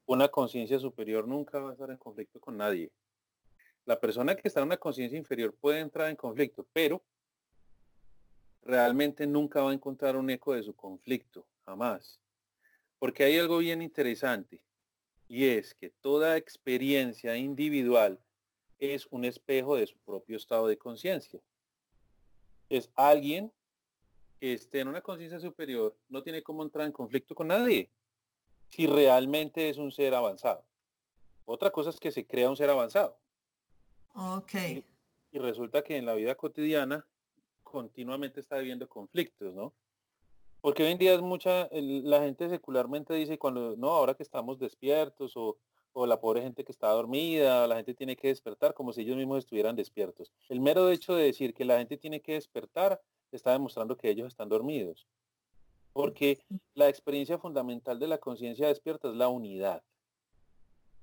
Una 0.05 0.27
conciencia 0.27 0.77
superior 0.77 1.27
nunca 1.27 1.57
va 1.57 1.71
a 1.71 1.73
estar 1.73 1.89
en 1.89 1.97
conflicto 1.97 2.39
con 2.39 2.57
nadie. 2.57 2.91
La 3.89 3.99
persona 3.99 4.35
que 4.35 4.47
está 4.47 4.59
en 4.59 4.67
una 4.67 4.77
conciencia 4.77 5.17
inferior 5.17 5.55
puede 5.55 5.79
entrar 5.79 6.11
en 6.11 6.15
conflicto, 6.15 6.63
pero 6.73 7.03
realmente 8.61 9.25
nunca 9.25 9.63
va 9.63 9.71
a 9.71 9.73
encontrar 9.73 10.15
un 10.15 10.29
eco 10.29 10.53
de 10.53 10.61
su 10.61 10.75
conflicto, 10.75 11.47
jamás. 11.65 12.21
Porque 12.99 13.23
hay 13.23 13.39
algo 13.39 13.57
bien 13.57 13.81
interesante 13.81 14.61
y 15.27 15.47
es 15.47 15.73
que 15.73 15.89
toda 15.89 16.37
experiencia 16.37 17.35
individual 17.35 18.19
es 18.77 19.07
un 19.07 19.25
espejo 19.25 19.75
de 19.75 19.87
su 19.87 19.97
propio 19.97 20.37
estado 20.37 20.67
de 20.67 20.77
conciencia. 20.77 21.41
Es 22.69 22.91
alguien 22.93 23.51
que 24.39 24.53
esté 24.53 24.81
en 24.81 24.89
una 24.89 25.01
conciencia 25.01 25.39
superior, 25.39 25.97
no 26.09 26.21
tiene 26.21 26.43
cómo 26.43 26.61
entrar 26.61 26.85
en 26.85 26.91
conflicto 26.91 27.33
con 27.33 27.47
nadie, 27.47 27.89
si 28.69 28.85
realmente 28.85 29.67
es 29.67 29.79
un 29.79 29.91
ser 29.91 30.13
avanzado. 30.13 30.63
Otra 31.45 31.71
cosa 31.71 31.89
es 31.89 31.99
que 31.99 32.11
se 32.11 32.27
crea 32.27 32.51
un 32.51 32.55
ser 32.55 32.69
avanzado. 32.69 33.17
Ok. 34.15 34.53
y 35.31 35.39
resulta 35.39 35.83
que 35.83 35.97
en 35.97 36.05
la 36.05 36.15
vida 36.15 36.35
cotidiana 36.35 37.05
continuamente 37.63 38.39
está 38.39 38.57
viviendo 38.57 38.89
conflictos, 38.89 39.53
¿no? 39.53 39.73
Porque 40.61 40.83
hoy 40.83 40.91
en 40.91 40.97
día 40.97 41.13
es 41.13 41.21
mucha, 41.21 41.69
la 41.71 42.19
gente 42.21 42.49
secularmente 42.49 43.13
dice 43.13 43.37
cuando, 43.37 43.77
no, 43.77 43.89
ahora 43.89 44.13
que 44.13 44.23
estamos 44.23 44.59
despiertos 44.59 45.37
o, 45.37 45.57
o 45.93 46.05
la 46.05 46.19
pobre 46.19 46.41
gente 46.41 46.65
que 46.65 46.71
está 46.71 46.89
dormida, 46.89 47.65
la 47.67 47.77
gente 47.77 47.93
tiene 47.93 48.17
que 48.17 48.27
despertar 48.27 48.73
como 48.73 48.91
si 48.91 49.01
ellos 49.01 49.15
mismos 49.15 49.39
estuvieran 49.39 49.75
despiertos. 49.75 50.33
El 50.49 50.59
mero 50.59 50.89
hecho 50.89 51.15
de 51.15 51.23
decir 51.23 51.53
que 51.53 51.63
la 51.63 51.77
gente 51.77 51.97
tiene 51.97 52.21
que 52.21 52.33
despertar 52.33 53.01
está 53.31 53.51
demostrando 53.51 53.95
que 53.95 54.09
ellos 54.09 54.27
están 54.27 54.49
dormidos. 54.49 55.07
Porque 55.93 56.39
la 56.75 56.89
experiencia 56.89 57.37
fundamental 57.37 57.99
de 57.99 58.07
la 58.07 58.17
conciencia 58.17 58.67
despierta 58.67 59.09
es 59.09 59.15
la 59.15 59.27
unidad. 59.27 59.81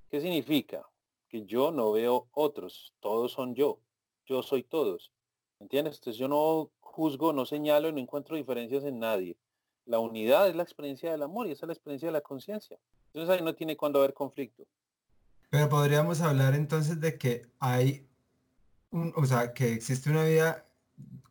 ¿Qué 0.09 0.21
significa? 0.21 0.87
Que 1.29 1.45
yo 1.45 1.71
no 1.71 1.91
veo 1.91 2.27
otros, 2.31 2.93
todos 2.99 3.31
son 3.33 3.55
yo, 3.55 3.79
yo 4.25 4.43
soy 4.43 4.63
todos. 4.63 5.11
¿Entiendes? 5.59 5.95
Entonces 5.95 6.19
yo 6.19 6.27
no 6.27 6.71
juzgo, 6.79 7.33
no 7.33 7.45
señalo 7.45 7.91
no 7.91 7.99
encuentro 7.99 8.35
diferencias 8.35 8.83
en 8.83 8.99
nadie. 8.99 9.37
La 9.85 9.99
unidad 9.99 10.49
es 10.49 10.55
la 10.55 10.63
experiencia 10.63 11.11
del 11.11 11.23
amor 11.23 11.47
y 11.47 11.51
es 11.51 11.61
la 11.61 11.73
experiencia 11.73 12.07
de 12.07 12.13
la 12.13 12.21
conciencia. 12.21 12.77
Entonces 13.13 13.35
ahí 13.35 13.43
no 13.43 13.55
tiene 13.55 13.77
cuándo 13.77 13.99
haber 13.99 14.13
conflicto. 14.13 14.65
Pero 15.49 15.69
podríamos 15.69 16.21
hablar 16.21 16.55
entonces 16.55 16.99
de 16.99 17.17
que 17.17 17.47
hay, 17.59 18.07
un, 18.91 19.13
o 19.15 19.25
sea, 19.25 19.53
que 19.53 19.73
existe 19.73 20.09
una 20.09 20.23
vida 20.23 20.65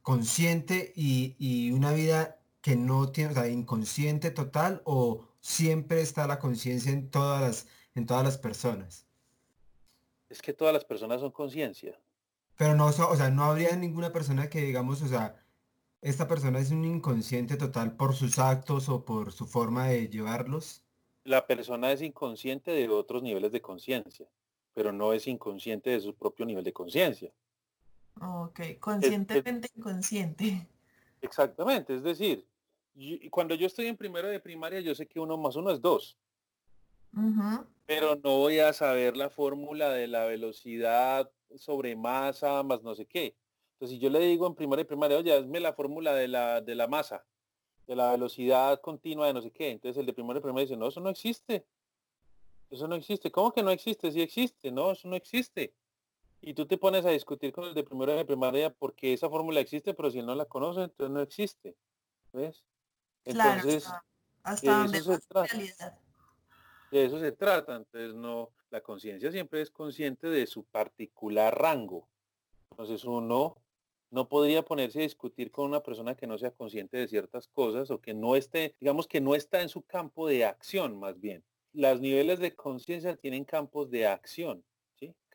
consciente 0.03 0.93
y, 0.97 1.37
y 1.39 1.73
una 1.73 1.93
vida 1.93 2.39
que 2.63 2.77
no 2.77 3.11
tiene, 3.13 3.31
o 3.31 3.35
sea, 3.35 3.49
inconsciente 3.49 4.31
total 4.31 4.83
o 4.85 5.29
siempre 5.41 6.01
está 6.01 6.27
la 6.27 6.39
conciencia 6.39 6.91
en 6.91 7.11
todas 7.11 7.41
las, 7.41 7.67
en 7.95 8.07
todas 8.07 8.25
las 8.25 8.39
personas. 8.39 9.07
Es 10.29 10.43
que 10.43 10.53
todas 10.53 10.75
las 10.75 10.85
personas 10.85 11.21
son 11.21 11.31
conciencia. 11.31 11.99
Pero 12.57 12.75
no, 12.75 12.87
o 12.87 13.17
sea, 13.17 13.31
no 13.31 13.45
habría 13.45 13.77
ninguna 13.77 14.13
persona 14.13 14.49
que 14.49 14.63
digamos, 14.63 15.03
o 15.03 15.07
sea, 15.07 15.37
esta 16.01 16.27
persona 16.27 16.59
es 16.59 16.71
un 16.71 16.85
inconsciente 16.85 17.57
total 17.57 17.97
por 17.97 18.15
sus 18.15 18.39
actos 18.39 18.89
o 18.89 19.05
por 19.05 19.33
su 19.33 19.47
forma 19.47 19.89
de 19.89 20.09
llevarlos. 20.09 20.83
La 21.25 21.47
persona 21.47 21.93
es 21.93 22.01
inconsciente 22.03 22.71
de 22.71 22.89
otros 22.89 23.23
niveles 23.23 23.53
de 23.53 23.61
conciencia, 23.61 24.27
pero 24.73 24.93
no 24.93 25.13
es 25.13 25.27
inconsciente 25.27 25.91
de 25.91 26.01
su 26.01 26.15
propio 26.15 26.47
nivel 26.47 26.65
de 26.65 26.73
conciencia. 26.73 27.33
Ok, 28.21 28.61
conscientemente 28.81 29.69
inconsciente. 29.75 30.67
Exactamente, 31.21 31.95
es 31.95 32.03
decir, 32.03 32.47
cuando 33.31 33.55
yo 33.55 33.67
estoy 33.67 33.87
en 33.87 33.97
primero 33.97 34.29
de 34.29 34.41
primaria, 34.41 34.81
yo 34.81 34.95
sé 34.95 35.07
que 35.07 35.21
uno 35.21 35.37
más 35.37 35.57
uno 35.57 35.71
es 35.71 35.81
dos. 35.81 36.17
Pero 37.87 38.17
no 38.17 38.39
voy 38.39 38.59
a 38.59 38.73
saber 38.73 39.17
la 39.17 39.31
fórmula 39.31 39.91
de 39.91 40.07
la 40.09 40.25
velocidad 40.25 41.31
sobre 41.57 41.97
masa 41.97 42.63
más 42.63 42.83
no 42.83 42.95
sé 42.95 43.07
qué. 43.07 43.37
Entonces, 43.75 43.97
si 43.97 43.99
yo 43.99 44.11
le 44.11 44.21
digo 44.21 44.47
en 44.47 44.55
primero 44.55 44.79
de 44.79 44.85
primaria, 44.87 45.19
oye, 45.19 45.33
hazme 45.33 45.61
la 45.61 45.73
fórmula 45.73 46.15
de 46.15 46.29
la, 46.29 46.61
de 46.61 46.75
la 46.75 46.89
masa, 46.89 47.25
de 47.87 47.95
la 47.95 48.13
velocidad 48.13 48.81
continua 48.81 49.27
de 49.27 49.35
no 49.35 49.43
sé 49.43 49.51
qué. 49.51 49.71
Entonces 49.71 50.01
el 50.01 50.07
de 50.07 50.13
primero 50.13 50.35
de 50.35 50.43
primaria 50.43 50.67
dice, 50.67 50.77
no, 50.77 50.89
eso 50.89 51.01
no 51.01 51.11
existe. 51.11 51.67
Eso 52.71 52.89
no 52.89 52.97
existe. 52.97 53.31
¿Cómo 53.31 53.53
que 53.53 53.63
no 53.63 53.71
existe? 53.71 54.11
Sí 54.11 54.21
existe. 54.21 54.73
No, 54.73 54.93
eso 54.93 55.09
no 55.09 55.17
existe 55.17 55.75
y 56.41 56.55
tú 56.55 56.67
te 56.67 56.79
pones 56.79 57.05
a 57.05 57.11
discutir 57.11 57.53
con 57.53 57.65
el 57.65 57.75
de 57.75 57.83
primero 57.83 58.13
de 58.13 58.25
primaria 58.25 58.71
porque 58.71 59.13
esa 59.13 59.29
fórmula 59.29 59.61
existe, 59.61 59.95
pero 59.95 60.11
si 60.11 60.21
él 60.21 60.27
no 60.27 60.35
la 60.35 60.45
conoce, 60.45 60.83
entonces 60.83 61.13
no 61.13 61.21
existe. 61.21 61.77
¿Ves? 62.33 62.65
Entonces, 63.25 63.85
claro, 63.85 64.05
hasta, 64.43 64.89
se 64.89 65.19
trata. 65.27 65.99
De 66.91 67.05
eso 67.05 67.19
se 67.19 67.33
trata. 67.33 67.77
Entonces, 67.77 68.15
no, 68.15 68.51
la 68.71 68.81
conciencia 68.81 69.31
siempre 69.31 69.61
es 69.61 69.71
consciente 69.71 70.29
de 70.29 70.47
su 70.47 70.65
particular 70.65 71.59
rango. 71.59 72.09
Entonces, 72.71 73.05
uno 73.05 73.57
no 74.11 74.29
podría 74.29 74.65
ponerse 74.65 75.01
a 75.01 75.03
discutir 75.03 75.51
con 75.51 75.67
una 75.67 75.83
persona 75.83 76.15
que 76.15 76.27
no 76.27 76.39
sea 76.39 76.53
consciente 76.53 76.97
de 76.97 77.09
ciertas 77.09 77.49
cosas 77.49 77.91
o 77.91 78.01
que 78.01 78.15
no 78.15 78.37
esté, 78.37 78.77
digamos 78.81 79.07
que 79.07 79.21
no 79.21 79.35
está 79.35 79.63
en 79.63 79.69
su 79.69 79.83
campo 79.83 80.29
de 80.29 80.45
acción, 80.45 80.99
más 80.99 81.21
bien. 81.21 81.45
Los 81.73 82.01
niveles 82.01 82.39
de 82.39 82.55
conciencia 82.55 83.17
tienen 83.17 83.45
campos 83.45 83.91
de 83.91 84.07
acción 84.07 84.65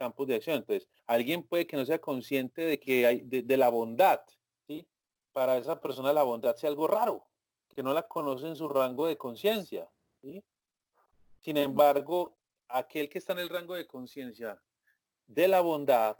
campos 0.02 0.28
de 0.28 0.36
acción. 0.36 0.58
Entonces, 0.58 0.90
alguien 1.06 1.44
puede 1.44 1.68
que 1.68 1.78
no 1.78 1.86
sea 1.86 2.00
consciente 2.00 2.64
de 2.64 2.80
que 2.80 3.06
hay 3.06 3.22
de, 3.22 3.58
la 3.58 3.70
bondad, 3.70 4.20
¿sí? 4.68 4.88
Para 5.32 5.58
esa 5.58 5.80
persona 5.80 6.12
la 6.12 6.24
bondad 6.24 6.56
sea 6.56 6.72
algo 6.72 6.88
raro, 6.88 7.28
que 7.76 7.84
no 7.84 7.94
la 7.94 8.08
conoce 8.08 8.48
en 8.48 8.56
su 8.56 8.68
rango 8.68 9.06
de 9.06 9.18
conciencia, 9.18 9.88
Sin 11.42 11.58
embargo, 11.58 12.38
aquel 12.70 13.10
que 13.10 13.18
está 13.18 13.34
en 13.34 13.40
el 13.40 13.50
rango 13.50 13.76
de 13.76 13.86
conciencia 13.86 14.62
de 15.28 15.48
la 15.48 15.62
bondad, 15.62 16.18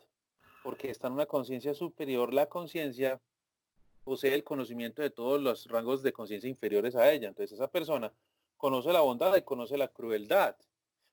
porque 0.64 0.90
está 0.90 1.08
en 1.08 1.14
una 1.14 1.26
conciencia 1.26 1.74
superior, 1.74 2.34
la 2.34 2.48
conciencia 2.48 3.22
posee 4.04 4.34
el 4.34 4.44
conocimiento 4.44 5.02
de 5.02 5.10
todos 5.10 5.42
los 5.42 5.68
rangos 5.68 6.04
de 6.04 6.12
conciencia 6.12 6.50
inferiores 6.50 6.96
a 6.96 7.12
ella. 7.12 7.30
Entonces 7.30 7.54
esa 7.54 7.70
persona 7.70 8.14
conoce 8.58 8.92
la 8.92 9.02
bondad 9.02 9.36
y 9.36 9.42
conoce 9.44 9.78
la 9.78 9.88
crueldad 9.88 10.56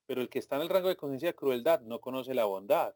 pero 0.09 0.23
el 0.23 0.31
que 0.31 0.38
está 0.38 0.57
en 0.57 0.62
el 0.62 0.71
rango 0.71 0.88
de 0.88 0.97
conciencia 0.97 1.29
de 1.29 1.35
crueldad 1.35 1.83
no 1.83 2.01
conoce 2.01 2.33
la 2.33 2.47
bondad. 2.47 2.94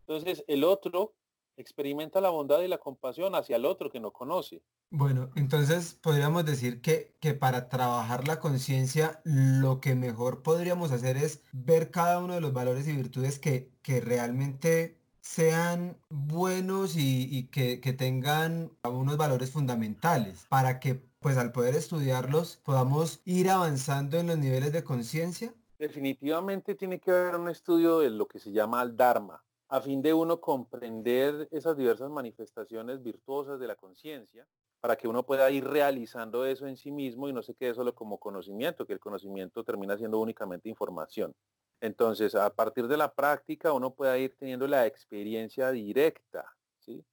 Entonces 0.00 0.44
el 0.48 0.64
otro 0.64 1.14
experimenta 1.58 2.20
la 2.20 2.30
bondad 2.30 2.60
y 2.60 2.68
la 2.68 2.78
compasión 2.78 3.34
hacia 3.34 3.56
el 3.56 3.64
otro 3.64 3.90
que 3.90 4.00
no 4.00 4.12
conoce. 4.12 4.62
Bueno, 4.90 5.30
entonces 5.34 5.94
podríamos 5.94 6.44
decir 6.44 6.80
que, 6.80 7.14
que 7.20 7.34
para 7.34 7.68
trabajar 7.68 8.26
la 8.26 8.40
conciencia 8.40 9.20
lo 9.24 9.80
que 9.80 9.94
mejor 9.94 10.42
podríamos 10.42 10.92
hacer 10.92 11.16
es 11.16 11.42
ver 11.52 11.90
cada 11.90 12.18
uno 12.20 12.34
de 12.34 12.40
los 12.40 12.52
valores 12.52 12.88
y 12.88 12.96
virtudes 12.96 13.38
que, 13.38 13.70
que 13.82 14.00
realmente 14.00 14.96
sean 15.20 15.98
buenos 16.08 16.96
y, 16.96 17.28
y 17.30 17.48
que, 17.48 17.80
que, 17.80 17.92
tengan 17.92 18.70
unos 18.82 19.16
valores 19.18 19.50
fundamentales 19.50 20.46
para 20.48 20.80
que 20.80 21.02
pues 21.20 21.36
al 21.36 21.52
poder 21.52 21.74
estudiarlos 21.74 22.60
podamos 22.64 23.20
ir 23.24 23.50
avanzando 23.50 24.18
en 24.18 24.28
los 24.28 24.38
niveles 24.38 24.72
de 24.72 24.84
conciencia 24.84 25.52
definitivamente 25.78 26.74
tiene 26.74 26.98
que 26.98 27.10
haber 27.10 27.36
un 27.36 27.48
estudio 27.48 28.00
de 28.00 28.10
lo 28.10 28.26
que 28.26 28.38
se 28.38 28.52
llama 28.52 28.82
el 28.82 28.96
Dharma, 28.96 29.42
a 29.68 29.80
fin 29.80 30.00
de 30.00 30.14
uno 30.14 30.40
comprender 30.40 31.48
esas 31.50 31.76
diversas 31.76 32.10
manifestaciones 32.10 33.02
virtuosas 33.02 33.60
de 33.60 33.66
la 33.66 33.76
conciencia, 33.76 34.46
para 34.80 34.96
que 34.96 35.08
uno 35.08 35.24
pueda 35.24 35.50
ir 35.50 35.64
realizando 35.64 36.46
eso 36.46 36.66
en 36.66 36.76
sí 36.76 36.90
mismo 36.90 37.28
y 37.28 37.32
no 37.32 37.42
se 37.42 37.54
quede 37.54 37.74
solo 37.74 37.94
como 37.94 38.18
conocimiento, 38.18 38.86
que 38.86 38.92
el 38.92 39.00
conocimiento 39.00 39.64
termina 39.64 39.96
siendo 39.98 40.20
únicamente 40.20 40.68
información. 40.68 41.34
Entonces, 41.80 42.34
a 42.34 42.50
partir 42.50 42.88
de 42.88 42.96
la 42.96 43.12
práctica, 43.12 43.72
uno 43.72 43.94
pueda 43.94 44.16
ir 44.18 44.36
teniendo 44.36 44.66
la 44.66 44.86
experiencia 44.86 45.70
directa, 45.70 46.44
¿sí? 46.78 47.04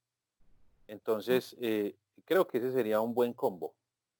Entonces, 0.87 1.55
eh, 1.59 1.97
creo 2.23 2.47
que 2.47 2.59
ese 2.59 2.71
sería 2.71 3.01
un 3.01 3.13
buen 3.13 3.33
combo 3.33 3.75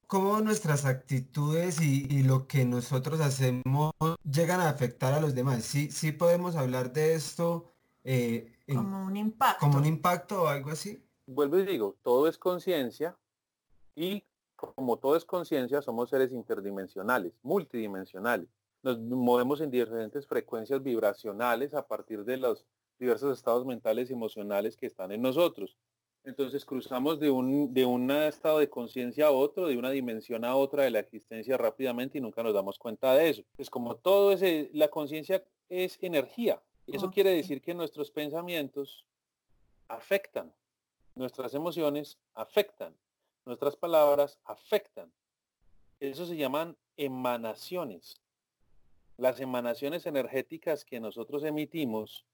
cómo 0.06 0.40
nuestras 0.40 0.84
actitudes 0.84 1.80
y, 1.80 2.22
lo 2.22 2.46
que 2.46 2.64
nosotros 2.64 3.20
hacemos 3.20 3.92
llegan 4.22 4.60
a 4.60 4.68
afectar 4.68 5.12
a 5.12 5.20
los 5.20 5.34
demás. 5.34 5.64
Sí, 5.64 5.90
sí 5.90 6.12
podemos 6.12 6.56
hablar 6.56 6.92
de 6.92 7.14
esto 7.14 7.75
eh, 8.06 8.52
como 8.72 9.04
un 9.04 9.16
impacto. 9.16 9.60
Como 9.60 9.78
un 9.78 9.86
impacto 9.86 10.42
o 10.42 10.46
algo 10.46 10.70
así. 10.70 11.02
Vuelvo 11.26 11.58
y 11.58 11.66
digo, 11.66 11.96
todo 12.02 12.28
es 12.28 12.38
conciencia 12.38 13.16
y 13.96 14.22
como 14.54 14.96
todo 14.98 15.16
es 15.16 15.24
conciencia, 15.24 15.82
somos 15.82 16.10
seres 16.10 16.32
interdimensionales, 16.32 17.32
multidimensionales. 17.42 18.48
Nos 18.82 18.98
movemos 19.00 19.60
en 19.60 19.70
diferentes 19.70 20.26
frecuencias 20.26 20.82
vibracionales 20.82 21.74
a 21.74 21.86
partir 21.86 22.24
de 22.24 22.36
los 22.36 22.64
diversos 22.98 23.36
estados 23.36 23.66
mentales 23.66 24.08
y 24.08 24.14
emocionales 24.14 24.76
que 24.76 24.86
están 24.86 25.12
en 25.12 25.22
nosotros. 25.22 25.76
Entonces 26.24 26.64
cruzamos 26.64 27.20
de 27.20 27.30
un, 27.30 27.74
de 27.74 27.84
un 27.84 28.10
estado 28.10 28.58
de 28.58 28.70
conciencia 28.70 29.26
a 29.26 29.30
otro, 29.30 29.68
de 29.68 29.76
una 29.76 29.90
dimensión 29.90 30.44
a 30.44 30.56
otra 30.56 30.84
de 30.84 30.90
la 30.90 31.00
existencia 31.00 31.56
rápidamente 31.56 32.18
y 32.18 32.20
nunca 32.20 32.42
nos 32.42 32.54
damos 32.54 32.78
cuenta 32.78 33.14
de 33.14 33.30
eso. 33.30 33.42
Es 33.58 33.68
como 33.68 33.96
todo 33.96 34.32
ese, 34.32 34.70
la 34.72 34.88
conciencia 34.88 35.44
es 35.68 35.98
energía. 36.00 36.60
Eso 36.86 37.10
quiere 37.10 37.30
decir 37.30 37.60
que 37.60 37.74
nuestros 37.74 38.10
pensamientos 38.10 39.04
afectan, 39.88 40.52
nuestras 41.14 41.54
emociones 41.54 42.18
afectan, 42.34 42.94
nuestras 43.44 43.76
palabras 43.76 44.38
afectan. 44.44 45.12
Eso 45.98 46.26
se 46.26 46.36
llaman 46.36 46.76
emanaciones. 46.96 48.20
Las 49.16 49.40
emanaciones 49.40 50.06
energéticas 50.06 50.84
que 50.84 51.00
nosotros 51.00 51.42
emitimos 51.42 52.26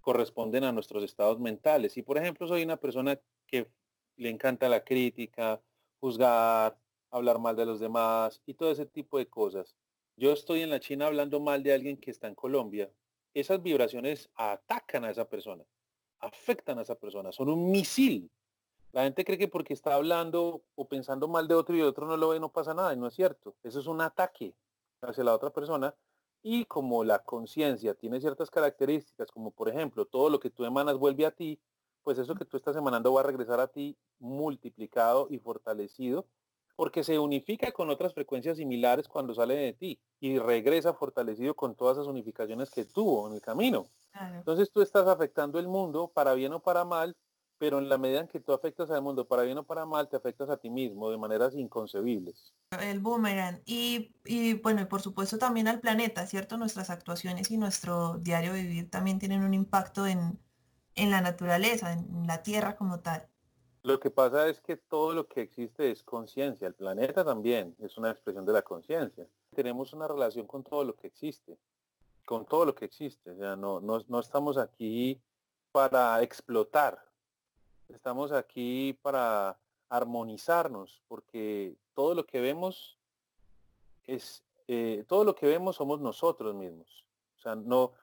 corresponden 0.00 0.64
a 0.64 0.72
nuestros 0.72 1.02
estados 1.02 1.38
mentales. 1.38 1.92
Si 1.92 2.02
por 2.02 2.16
ejemplo 2.16 2.46
soy 2.46 2.62
una 2.62 2.76
persona 2.76 3.20
que 3.46 3.68
le 4.16 4.30
encanta 4.30 4.68
la 4.68 4.84
crítica, 4.84 5.60
juzgar, 5.98 6.78
hablar 7.10 7.38
mal 7.38 7.56
de 7.56 7.66
los 7.66 7.80
demás 7.80 8.42
y 8.46 8.54
todo 8.54 8.70
ese 8.70 8.86
tipo 8.86 9.18
de 9.18 9.26
cosas. 9.26 9.76
Yo 10.16 10.32
estoy 10.32 10.62
en 10.62 10.70
la 10.70 10.80
China 10.80 11.06
hablando 11.06 11.40
mal 11.40 11.62
de 11.62 11.72
alguien 11.72 11.96
que 11.96 12.10
está 12.10 12.28
en 12.28 12.34
Colombia. 12.34 12.90
Esas 13.34 13.62
vibraciones 13.62 14.28
atacan 14.34 15.04
a 15.04 15.10
esa 15.10 15.28
persona, 15.28 15.64
afectan 16.20 16.78
a 16.78 16.82
esa 16.82 16.96
persona, 16.96 17.32
son 17.32 17.48
un 17.48 17.70
misil. 17.70 18.30
La 18.92 19.04
gente 19.04 19.24
cree 19.24 19.38
que 19.38 19.48
porque 19.48 19.72
está 19.72 19.94
hablando 19.94 20.62
o 20.74 20.88
pensando 20.88 21.28
mal 21.28 21.46
de 21.46 21.54
otro 21.54 21.76
y 21.76 21.82
otro 21.82 22.06
no 22.06 22.16
lo 22.16 22.30
ve, 22.30 22.40
no 22.40 22.50
pasa 22.50 22.74
nada, 22.74 22.92
y 22.92 22.96
no 22.96 23.06
es 23.06 23.14
cierto. 23.14 23.54
Eso 23.62 23.78
es 23.78 23.86
un 23.86 24.00
ataque 24.00 24.54
hacia 25.00 25.24
la 25.24 25.34
otra 25.34 25.50
persona 25.50 25.94
y 26.42 26.64
como 26.64 27.04
la 27.04 27.20
conciencia 27.20 27.94
tiene 27.94 28.20
ciertas 28.20 28.50
características, 28.50 29.30
como 29.30 29.50
por 29.50 29.68
ejemplo, 29.68 30.06
todo 30.06 30.30
lo 30.30 30.40
que 30.40 30.50
tú 30.50 30.64
emanas 30.64 30.96
vuelve 30.96 31.26
a 31.26 31.30
ti, 31.30 31.60
pues 32.02 32.18
eso 32.18 32.34
que 32.34 32.44
tú 32.44 32.56
estás 32.56 32.76
emanando 32.76 33.12
va 33.12 33.20
a 33.20 33.24
regresar 33.24 33.60
a 33.60 33.68
ti 33.68 33.96
multiplicado 34.18 35.26
y 35.30 35.38
fortalecido, 35.38 36.26
porque 36.80 37.04
se 37.04 37.18
unifica 37.18 37.72
con 37.72 37.90
otras 37.90 38.14
frecuencias 38.14 38.56
similares 38.56 39.06
cuando 39.06 39.34
sale 39.34 39.54
de 39.54 39.74
ti 39.74 40.00
y 40.18 40.38
regresa 40.38 40.94
fortalecido 40.94 41.54
con 41.54 41.74
todas 41.74 41.98
esas 41.98 42.06
unificaciones 42.06 42.70
que 42.70 42.86
tuvo 42.86 43.28
en 43.28 43.34
el 43.34 43.42
camino. 43.42 43.84
Entonces 44.32 44.70
tú 44.72 44.80
estás 44.80 45.06
afectando 45.06 45.58
el 45.58 45.68
mundo 45.68 46.10
para 46.14 46.32
bien 46.32 46.54
o 46.54 46.60
para 46.62 46.86
mal, 46.86 47.14
pero 47.58 47.80
en 47.80 47.90
la 47.90 47.98
medida 47.98 48.20
en 48.20 48.28
que 48.28 48.40
tú 48.40 48.54
afectas 48.54 48.90
al 48.90 49.02
mundo 49.02 49.28
para 49.28 49.42
bien 49.42 49.58
o 49.58 49.62
para 49.62 49.84
mal, 49.84 50.08
te 50.08 50.16
afectas 50.16 50.48
a 50.48 50.56
ti 50.56 50.70
mismo 50.70 51.10
de 51.10 51.18
maneras 51.18 51.54
inconcebibles. 51.54 52.54
El 52.80 53.00
boomerang. 53.00 53.60
Y, 53.66 54.14
y 54.24 54.54
bueno, 54.54 54.80
y 54.80 54.86
por 54.86 55.02
supuesto 55.02 55.36
también 55.36 55.68
al 55.68 55.80
planeta, 55.80 56.26
¿cierto? 56.26 56.56
Nuestras 56.56 56.88
actuaciones 56.88 57.50
y 57.50 57.58
nuestro 57.58 58.16
diario 58.16 58.54
vivir 58.54 58.88
también 58.88 59.18
tienen 59.18 59.44
un 59.44 59.52
impacto 59.52 60.06
en, 60.06 60.38
en 60.94 61.10
la 61.10 61.20
naturaleza, 61.20 61.92
en 61.92 62.26
la 62.26 62.42
tierra 62.42 62.74
como 62.74 63.00
tal. 63.00 63.29
Lo 63.82 63.98
que 63.98 64.10
pasa 64.10 64.46
es 64.48 64.60
que 64.60 64.76
todo 64.76 65.14
lo 65.14 65.26
que 65.26 65.40
existe 65.40 65.90
es 65.90 66.02
conciencia. 66.02 66.66
El 66.66 66.74
planeta 66.74 67.24
también 67.24 67.74
es 67.78 67.96
una 67.96 68.10
expresión 68.10 68.44
de 68.44 68.52
la 68.52 68.60
conciencia. 68.60 69.26
Tenemos 69.54 69.94
una 69.94 70.06
relación 70.06 70.46
con 70.46 70.62
todo 70.62 70.84
lo 70.84 70.94
que 70.94 71.06
existe, 71.06 71.58
con 72.26 72.44
todo 72.44 72.66
lo 72.66 72.74
que 72.74 72.84
existe. 72.84 73.30
O 73.30 73.36
sea, 73.36 73.56
no, 73.56 73.80
no, 73.80 74.04
no 74.06 74.20
estamos 74.20 74.58
aquí 74.58 75.18
para 75.72 76.22
explotar. 76.22 77.02
Estamos 77.88 78.32
aquí 78.32 78.98
para 79.00 79.58
armonizarnos, 79.88 81.02
porque 81.08 81.74
todo 81.94 82.14
lo 82.14 82.26
que 82.26 82.40
vemos 82.40 82.98
es, 84.04 84.44
eh, 84.68 85.04
todo 85.08 85.24
lo 85.24 85.34
que 85.34 85.46
vemos 85.46 85.76
somos 85.76 86.00
nosotros 86.00 86.54
mismos. 86.54 87.06
O 87.38 87.40
sea, 87.40 87.54
no, 87.54 87.94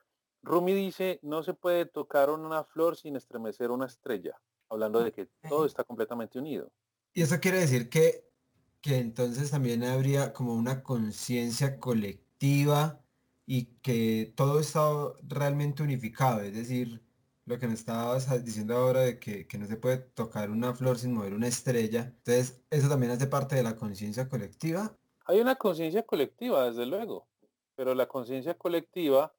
Rumi 0.41 0.73
dice, 0.73 1.19
no 1.21 1.43
se 1.43 1.53
puede 1.53 1.85
tocar 1.85 2.31
una 2.31 2.63
flor 2.63 2.97
sin 2.97 3.15
estremecer 3.15 3.69
una 3.69 3.85
estrella 3.85 4.41
hablando 4.69 5.03
de 5.03 5.11
que 5.11 5.27
todo 5.47 5.65
está 5.65 5.83
completamente 5.83 6.39
unido. 6.39 6.71
Y 7.13 7.21
eso 7.21 7.39
quiere 7.39 7.59
decir 7.59 7.89
que, 7.89 8.29
que 8.81 8.97
entonces 8.97 9.51
también 9.51 9.83
habría 9.83 10.33
como 10.33 10.53
una 10.53 10.83
conciencia 10.83 11.79
colectiva 11.79 13.01
y 13.45 13.65
que 13.81 14.33
todo 14.35 14.59
está 14.59 14.89
realmente 15.23 15.81
unificado, 15.81 16.41
es 16.41 16.53
decir, 16.53 17.01
lo 17.45 17.57
que 17.57 17.65
nos 17.65 17.79
estabas 17.79 18.43
diciendo 18.43 18.75
ahora 18.75 19.01
de 19.01 19.19
que, 19.19 19.47
que, 19.47 19.57
no 19.57 19.65
se 19.67 19.77
puede 19.77 19.99
tocar 19.99 20.51
una 20.51 20.75
flor 20.75 20.97
sin 20.99 21.13
mover 21.13 21.33
una 21.33 21.47
estrella. 21.47 22.13
Entonces, 22.17 22.61
¿eso 22.69 22.89
también 22.89 23.13
hace 23.13 23.25
parte 23.25 23.55
de 23.55 23.63
la 23.63 23.77
conciencia 23.77 24.27
colectiva? 24.27 24.93
Hay 25.25 25.39
una 25.39 25.55
conciencia 25.55 26.03
colectiva, 26.03 26.65
desde 26.65 26.85
luego, 26.85 27.25
pero 27.75 27.95
la 27.95 28.07
conciencia 28.07 28.53
colectiva 28.53 29.33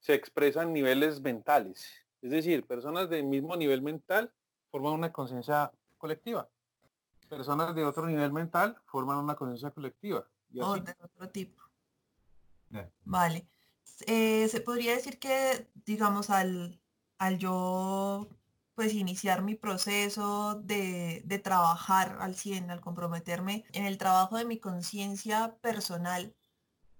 se 0.00 0.14
expresa 0.14 0.62
en 0.62 0.72
niveles 0.72 1.20
mentales. 1.20 1.86
Es 2.22 2.30
decir, 2.30 2.66
personas 2.66 3.10
del 3.10 3.24
mismo 3.24 3.56
nivel 3.56 3.82
mental 3.82 4.32
forman 4.70 4.92
una 4.92 5.12
conciencia 5.12 5.72
colectiva. 5.96 6.48
Personas 7.28 7.74
de 7.74 7.84
otro 7.84 8.06
nivel 8.06 8.32
mental 8.32 8.76
forman 8.86 9.18
una 9.18 9.34
conciencia 9.34 9.70
colectiva. 9.70 10.26
o 10.60 10.76
de 10.76 10.96
otro 11.02 11.28
tipo. 11.30 11.62
Vale. 13.04 13.46
Eh, 14.06 14.48
se 14.48 14.60
podría 14.60 14.94
decir 14.94 15.18
que, 15.18 15.68
digamos, 15.84 16.30
al, 16.30 16.80
al 17.18 17.38
yo 17.38 18.28
pues 18.74 18.94
iniciar 18.94 19.42
mi 19.42 19.56
proceso 19.56 20.54
de, 20.54 21.22
de, 21.24 21.38
trabajar 21.40 22.18
al 22.20 22.36
100, 22.36 22.70
al 22.70 22.80
comprometerme 22.80 23.64
en 23.72 23.84
el 23.84 23.98
trabajo 23.98 24.36
de 24.36 24.44
mi 24.44 24.60
conciencia 24.60 25.58
personal, 25.60 26.36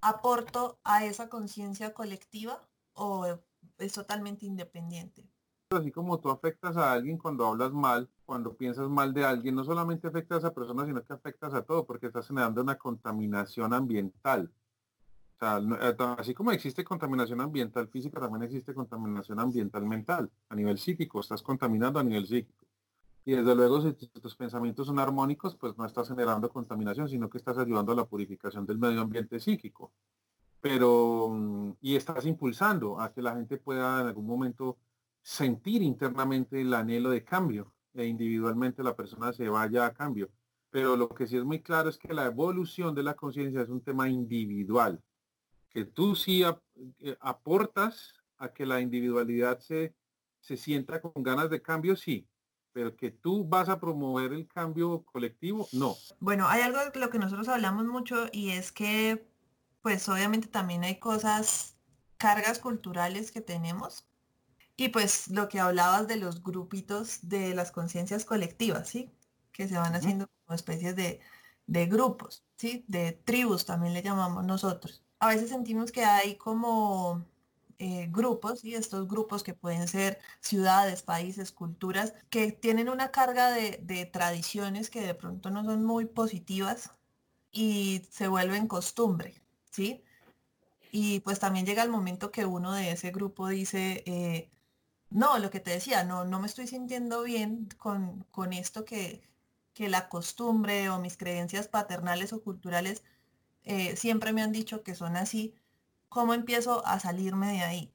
¿aporto 0.00 0.80
a 0.82 1.04
esa 1.04 1.28
conciencia 1.28 1.94
colectiva 1.94 2.68
o 2.94 3.38
es 3.78 3.92
totalmente 3.92 4.44
independiente? 4.44 5.30
Así 5.76 5.92
como 5.92 6.18
tú 6.18 6.30
afectas 6.30 6.76
a 6.76 6.92
alguien 6.92 7.18
cuando 7.18 7.46
hablas 7.46 7.72
mal, 7.72 8.08
cuando 8.24 8.56
piensas 8.56 8.88
mal 8.88 9.12
de 9.12 9.24
alguien, 9.24 9.54
no 9.54 9.64
solamente 9.64 10.08
afectas 10.08 10.36
a 10.36 10.48
esa 10.48 10.54
persona, 10.54 10.86
sino 10.86 11.04
que 11.04 11.12
afectas 11.12 11.52
a 11.54 11.62
todo, 11.62 11.84
porque 11.84 12.06
estás 12.06 12.26
generando 12.26 12.62
una 12.62 12.76
contaminación 12.76 13.74
ambiental. 13.74 14.50
O 15.36 15.38
sea, 15.38 15.58
eh, 15.58 15.96
así 16.18 16.34
como 16.34 16.52
existe 16.52 16.84
contaminación 16.84 17.40
ambiental 17.40 17.88
física, 17.88 18.18
también 18.20 18.44
existe 18.44 18.74
contaminación 18.74 19.38
ambiental 19.40 19.84
mental, 19.84 20.30
a 20.48 20.54
nivel 20.54 20.78
psíquico, 20.78 21.20
estás 21.20 21.42
contaminando 21.42 21.98
a 21.98 22.02
nivel 22.02 22.26
psíquico. 22.26 22.66
Y 23.24 23.32
desde 23.32 23.54
luego, 23.54 23.82
si 23.82 23.92
tus 23.92 24.36
pensamientos 24.36 24.86
son 24.86 24.98
armónicos, 24.98 25.54
pues 25.54 25.76
no 25.76 25.84
estás 25.84 26.08
generando 26.08 26.48
contaminación, 26.48 27.08
sino 27.10 27.28
que 27.28 27.36
estás 27.36 27.58
ayudando 27.58 27.92
a 27.92 27.96
la 27.96 28.06
purificación 28.06 28.64
del 28.64 28.78
medio 28.78 29.02
ambiente 29.02 29.38
psíquico. 29.38 29.92
Pero, 30.62 31.28
mm, 31.30 31.72
y 31.82 31.96
estás 31.96 32.24
impulsando 32.24 32.98
a 33.00 33.12
que 33.12 33.20
la 33.22 33.34
gente 33.34 33.58
pueda 33.58 34.00
en 34.00 34.06
algún 34.08 34.26
momento 34.26 34.78
sentir 35.28 35.82
internamente 35.82 36.58
el 36.58 36.72
anhelo 36.72 37.10
de 37.10 37.22
cambio 37.22 37.74
e 37.92 38.06
individualmente 38.06 38.82
la 38.82 38.96
persona 38.96 39.30
se 39.30 39.46
vaya 39.50 39.84
a 39.84 39.92
cambio. 39.92 40.30
Pero 40.70 40.96
lo 40.96 41.10
que 41.10 41.26
sí 41.26 41.36
es 41.36 41.44
muy 41.44 41.60
claro 41.60 41.90
es 41.90 41.98
que 41.98 42.14
la 42.14 42.24
evolución 42.24 42.94
de 42.94 43.02
la 43.02 43.12
conciencia 43.14 43.60
es 43.60 43.68
un 43.68 43.82
tema 43.82 44.08
individual, 44.08 45.02
que 45.68 45.84
tú 45.84 46.16
sí 46.16 46.42
eh, 46.44 47.16
aportas 47.20 48.14
a 48.38 48.54
que 48.54 48.64
la 48.64 48.80
individualidad 48.80 49.58
se, 49.58 49.94
se 50.40 50.56
sienta 50.56 51.02
con 51.02 51.22
ganas 51.22 51.50
de 51.50 51.60
cambio, 51.60 51.94
sí, 51.94 52.26
pero 52.72 52.96
que 52.96 53.10
tú 53.10 53.44
vas 53.46 53.68
a 53.68 53.78
promover 53.78 54.32
el 54.32 54.48
cambio 54.48 55.04
colectivo, 55.04 55.68
no. 55.72 55.94
Bueno, 56.20 56.48
hay 56.48 56.62
algo 56.62 56.78
de 56.78 56.98
lo 56.98 57.10
que 57.10 57.18
nosotros 57.18 57.48
hablamos 57.48 57.84
mucho 57.84 58.28
y 58.32 58.52
es 58.52 58.72
que, 58.72 59.28
pues 59.82 60.08
obviamente 60.08 60.48
también 60.48 60.84
hay 60.84 60.98
cosas, 60.98 61.76
cargas 62.16 62.58
culturales 62.60 63.30
que 63.30 63.42
tenemos 63.42 64.07
y 64.78 64.90
pues 64.90 65.28
lo 65.28 65.48
que 65.48 65.58
hablabas 65.58 66.06
de 66.06 66.16
los 66.16 66.42
grupitos 66.42 67.18
de 67.22 67.52
las 67.52 67.72
conciencias 67.72 68.24
colectivas, 68.24 68.88
¿sí? 68.88 69.10
Que 69.52 69.66
se 69.66 69.76
van 69.76 69.94
haciendo 69.96 70.28
como 70.28 70.54
especies 70.54 70.94
de, 70.94 71.20
grupos, 71.86 72.44
¿sí? 72.56 72.84
De 72.86 73.12
tribus 73.12 73.66
también 73.66 73.92
le 73.92 74.02
llamamos 74.02 74.44
nosotros. 74.44 75.02
A 75.18 75.28
veces 75.28 75.50
sentimos 75.50 75.90
que 75.90 76.04
hay 76.04 76.36
como 76.36 77.26
eh, 77.78 78.06
grupos, 78.10 78.64
y 78.64 78.76
estos 78.76 79.08
grupos 79.08 79.42
que 79.42 79.52
pueden 79.52 79.88
ser 79.88 80.20
ciudades, 80.40 81.02
países, 81.02 81.50
culturas, 81.50 82.14
que 82.30 82.52
tienen 82.52 82.88
una 82.88 83.10
carga 83.10 83.50
de, 83.50 83.80
de, 83.82 84.06
tradiciones 84.06 84.90
que 84.90 85.00
de 85.00 85.14
pronto 85.14 85.50
no 85.50 85.64
son 85.64 85.84
muy 85.84 86.06
positivas 86.06 86.92
y 87.50 88.02
se 88.10 88.28
vuelven 88.28 88.68
costumbre, 88.68 89.34
¿sí? 89.72 90.04
Y 90.92 91.20
pues 91.20 91.40
también 91.40 91.66
llega 91.66 91.82
el 91.82 91.90
momento 91.90 92.30
que 92.30 92.46
uno 92.46 92.72
de 92.72 92.92
ese 92.92 93.10
grupo 93.10 93.48
dice, 93.48 94.04
eh, 94.06 94.50
no, 95.10 95.38
lo 95.38 95.50
que 95.50 95.60
te 95.60 95.70
decía, 95.70 96.04
no, 96.04 96.24
no 96.24 96.40
me 96.40 96.46
estoy 96.46 96.66
sintiendo 96.66 97.22
bien 97.22 97.68
con, 97.78 98.24
con 98.30 98.52
esto 98.52 98.84
que, 98.84 99.22
que, 99.74 99.88
la 99.88 100.08
costumbre 100.08 100.90
o 100.90 100.98
mis 100.98 101.16
creencias 101.16 101.68
paternales 101.68 102.32
o 102.32 102.42
culturales 102.42 103.02
eh, 103.64 103.96
siempre 103.96 104.32
me 104.32 104.42
han 104.42 104.52
dicho 104.52 104.82
que 104.82 104.94
son 104.94 105.16
así. 105.16 105.54
¿Cómo 106.08 106.34
empiezo 106.34 106.84
a 106.86 107.00
salirme 107.00 107.52
de 107.52 107.60
ahí? 107.60 107.94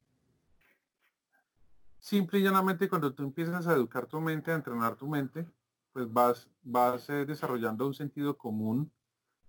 Simple 1.99 2.39
y 2.39 2.43
llanamente 2.43 2.89
cuando 2.89 3.13
tú 3.13 3.23
empiezas 3.23 3.67
a 3.67 3.73
educar 3.73 4.07
tu 4.07 4.19
mente, 4.19 4.51
a 4.51 4.55
entrenar 4.55 4.95
tu 4.95 5.07
mente, 5.07 5.47
pues 5.93 6.11
vas, 6.11 6.49
vas 6.61 7.09
eh, 7.09 7.25
desarrollando 7.25 7.87
un 7.87 7.93
sentido 7.93 8.37
común 8.37 8.91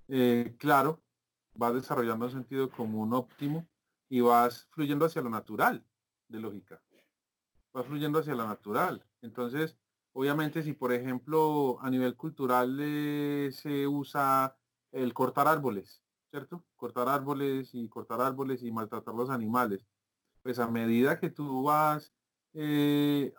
eh, 0.09 0.55
claro, 0.59 1.03
vas 1.55 1.75
desarrollando 1.75 2.27
un 2.27 2.33
sentido 2.33 2.71
común 2.71 3.13
óptimo 3.15 3.67
y 4.09 4.21
vas 4.21 4.67
fluyendo 4.71 5.07
hacia 5.07 5.23
lo 5.23 5.31
natural 5.31 5.83
de 6.29 6.41
lógica 6.41 6.83
va 7.77 7.83
fluyendo 7.83 8.19
hacia 8.19 8.35
la 8.35 8.47
natural. 8.47 9.05
Entonces, 9.23 9.77
obviamente, 10.13 10.63
si 10.63 10.73
por 10.73 10.93
ejemplo 10.93 11.79
a 11.81 11.91
nivel 11.91 12.17
cultural 12.17 12.79
eh, 12.81 13.51
se 13.53 13.87
usa 13.87 14.57
el 14.93 15.13
cortar 15.13 15.49
árboles, 15.49 16.03
¿cierto? 16.31 16.65
Cortar 16.77 17.09
árboles 17.09 17.75
y 17.75 17.89
cortar 17.89 18.21
árboles 18.21 18.63
y 18.63 18.71
maltratar 18.71 19.15
los 19.15 19.31
animales, 19.31 19.87
pues 20.43 20.59
a 20.59 20.69
medida 20.69 21.19
que 21.19 21.31
tú 21.31 21.65
vas 21.65 22.13
eh, 22.55 23.33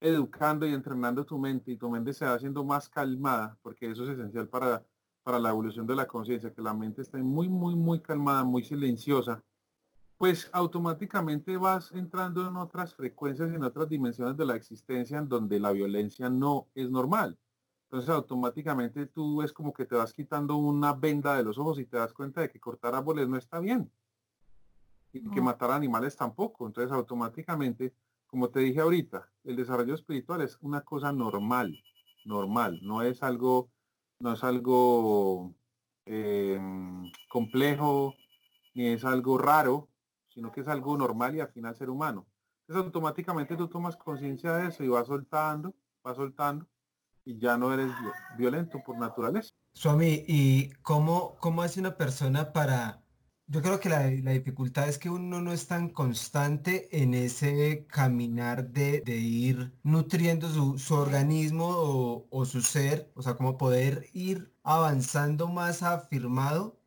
educando 0.00 0.66
y 0.66 0.72
entrenando 0.72 1.24
tu 1.26 1.38
mente 1.38 1.72
y 1.72 1.76
tu 1.76 1.90
mente 1.90 2.12
se 2.14 2.24
va 2.24 2.34
haciendo 2.34 2.64
más 2.64 2.88
calmada, 2.88 3.58
porque 3.62 3.90
eso 3.90 4.04
es 4.04 4.10
esencial 4.10 4.48
para, 4.48 4.86
para 5.22 5.38
la 5.38 5.50
evolución 5.50 5.86
de 5.86 5.96
la 5.96 6.06
conciencia, 6.06 6.52
que 6.52 6.62
la 6.62 6.74
mente 6.74 7.02
esté 7.02 7.18
muy, 7.18 7.48
muy, 7.48 7.76
muy 7.76 8.00
calmada, 8.00 8.44
muy 8.44 8.62
silenciosa, 8.64 9.42
pues 10.20 10.50
automáticamente 10.52 11.56
vas 11.56 11.92
entrando 11.92 12.46
en 12.46 12.54
otras 12.56 12.94
frecuencias, 12.94 13.54
en 13.54 13.64
otras 13.64 13.88
dimensiones 13.88 14.36
de 14.36 14.44
la 14.44 14.54
existencia 14.54 15.16
en 15.16 15.30
donde 15.30 15.58
la 15.58 15.72
violencia 15.72 16.28
no 16.28 16.68
es 16.74 16.90
normal. 16.90 17.38
Entonces 17.84 18.10
automáticamente 18.10 19.06
tú 19.06 19.40
es 19.40 19.50
como 19.50 19.72
que 19.72 19.86
te 19.86 19.94
vas 19.94 20.12
quitando 20.12 20.56
una 20.56 20.92
venda 20.92 21.38
de 21.38 21.42
los 21.42 21.56
ojos 21.56 21.78
y 21.78 21.86
te 21.86 21.96
das 21.96 22.12
cuenta 22.12 22.42
de 22.42 22.50
que 22.50 22.60
cortar 22.60 22.94
árboles 22.94 23.30
no 23.30 23.38
está 23.38 23.60
bien. 23.60 23.90
Y 25.14 25.26
que 25.30 25.40
matar 25.40 25.70
animales 25.70 26.16
tampoco. 26.16 26.66
Entonces 26.66 26.92
automáticamente, 26.92 27.94
como 28.26 28.50
te 28.50 28.60
dije 28.60 28.80
ahorita, 28.80 29.26
el 29.44 29.56
desarrollo 29.56 29.94
espiritual 29.94 30.42
es 30.42 30.58
una 30.60 30.82
cosa 30.82 31.12
normal, 31.12 31.82
normal. 32.26 32.78
No 32.82 33.00
es 33.00 33.22
algo, 33.22 33.70
no 34.18 34.34
es 34.34 34.44
algo 34.44 35.54
em, 36.04 37.10
complejo, 37.30 38.16
ni 38.74 38.88
es 38.88 39.06
algo 39.06 39.38
raro, 39.38 39.89
sino 40.40 40.50
que 40.50 40.62
es 40.62 40.68
algo 40.68 40.96
normal 40.96 41.36
y 41.36 41.40
al 41.40 41.52
final 41.52 41.76
ser 41.76 41.90
humano. 41.90 42.26
Entonces 42.66 42.86
automáticamente 42.86 43.56
tú 43.56 43.68
tomas 43.68 43.94
conciencia 43.94 44.54
de 44.54 44.68
eso 44.68 44.82
y 44.82 44.88
vas 44.88 45.06
soltando, 45.06 45.74
vas 46.02 46.16
soltando 46.16 46.66
y 47.26 47.38
ya 47.38 47.58
no 47.58 47.74
eres 47.74 47.92
violento 48.38 48.82
por 48.82 48.96
naturaleza. 48.98 49.54
Swami, 49.74 50.24
¿y 50.26 50.70
cómo, 50.80 51.36
cómo 51.40 51.60
hace 51.60 51.78
una 51.78 51.94
persona 51.94 52.54
para... 52.54 53.04
Yo 53.48 53.60
creo 53.60 53.80
que 53.80 53.90
la, 53.90 54.10
la 54.22 54.30
dificultad 54.30 54.88
es 54.88 54.96
que 54.96 55.10
uno 55.10 55.42
no 55.42 55.52
es 55.52 55.66
tan 55.66 55.90
constante 55.90 56.88
en 57.02 57.12
ese 57.12 57.86
caminar 57.86 58.70
de, 58.70 59.02
de 59.02 59.16
ir 59.18 59.74
nutriendo 59.82 60.48
su, 60.48 60.78
su 60.78 60.94
organismo 60.94 61.66
o, 61.68 62.26
o 62.30 62.44
su 62.46 62.62
ser, 62.62 63.12
o 63.14 63.20
sea, 63.20 63.34
como 63.34 63.58
poder 63.58 64.06
ir 64.14 64.54
avanzando 64.62 65.48
más 65.48 65.82
afirmado 65.82 66.79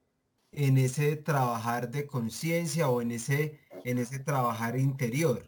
en 0.56 0.78
ese 0.78 1.16
trabajar 1.16 1.90
de 1.90 2.06
conciencia 2.06 2.90
o 2.90 3.02
en 3.02 3.12
ese, 3.12 3.60
en 3.84 3.98
ese 3.98 4.20
trabajar 4.20 4.78
interior. 4.78 5.44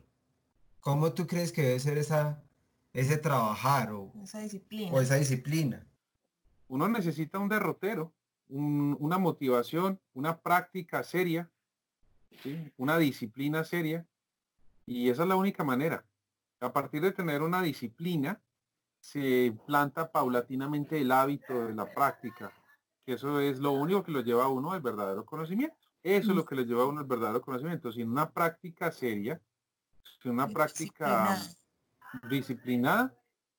¿Cómo 0.79 1.13
tú 1.13 1.25
crees 1.27 1.51
que 1.51 1.61
debe 1.63 1.79
ser 1.79 1.97
esa, 1.97 2.43
ese 2.93 3.17
trabajar 3.17 3.91
o, 3.91 4.11
Esa 4.23 4.39
disciplina. 4.39 4.91
o 4.93 5.01
esa 5.01 5.15
disciplina? 5.15 5.87
Uno 6.67 6.87
necesita 6.87 7.39
un 7.39 7.49
derrotero, 7.49 8.13
un- 8.49 8.95
una 8.99 9.17
motivación, 9.17 9.99
una 10.13 10.39
práctica 10.41 11.03
seria, 11.03 11.49
¿sí? 12.43 12.71
una 12.77 12.97
disciplina 12.97 13.63
seria, 13.63 14.05
y 14.85 15.09
esa 15.09 15.23
es 15.23 15.29
la 15.29 15.35
única 15.35 15.63
manera. 15.63 16.05
A 16.59 16.71
partir 16.73 17.01
de 17.01 17.11
tener 17.11 17.41
una 17.41 17.61
disciplina, 17.61 18.41
se 18.99 19.55
planta 19.67 20.11
paulatinamente 20.11 20.99
el 20.99 21.11
hábito 21.11 21.67
de 21.67 21.73
la 21.75 21.85
práctica, 21.93 22.51
que 23.05 23.13
eso 23.13 23.39
es 23.39 23.59
lo 23.59 23.71
único 23.71 24.03
que 24.03 24.11
lo 24.11 24.21
lleva 24.21 24.45
a 24.45 24.49
uno 24.49 24.71
al 24.71 24.81
verdadero 24.81 25.25
conocimiento. 25.25 25.77
Eso 26.01 26.31
es 26.31 26.35
lo 26.35 26.45
que 26.45 26.55
le 26.55 26.65
lleva 26.65 26.83
a 26.83 26.87
uno 26.87 26.99
al 27.01 27.05
verdadero 27.05 27.41
conocimiento. 27.41 27.91
Sin 27.91 28.09
una 28.09 28.31
práctica 28.31 28.91
seria, 28.91 29.39
sin 30.21 30.31
una 30.31 30.47
práctica 30.47 31.35
Disciplina. 31.35 32.29
disciplinada, 32.29 33.15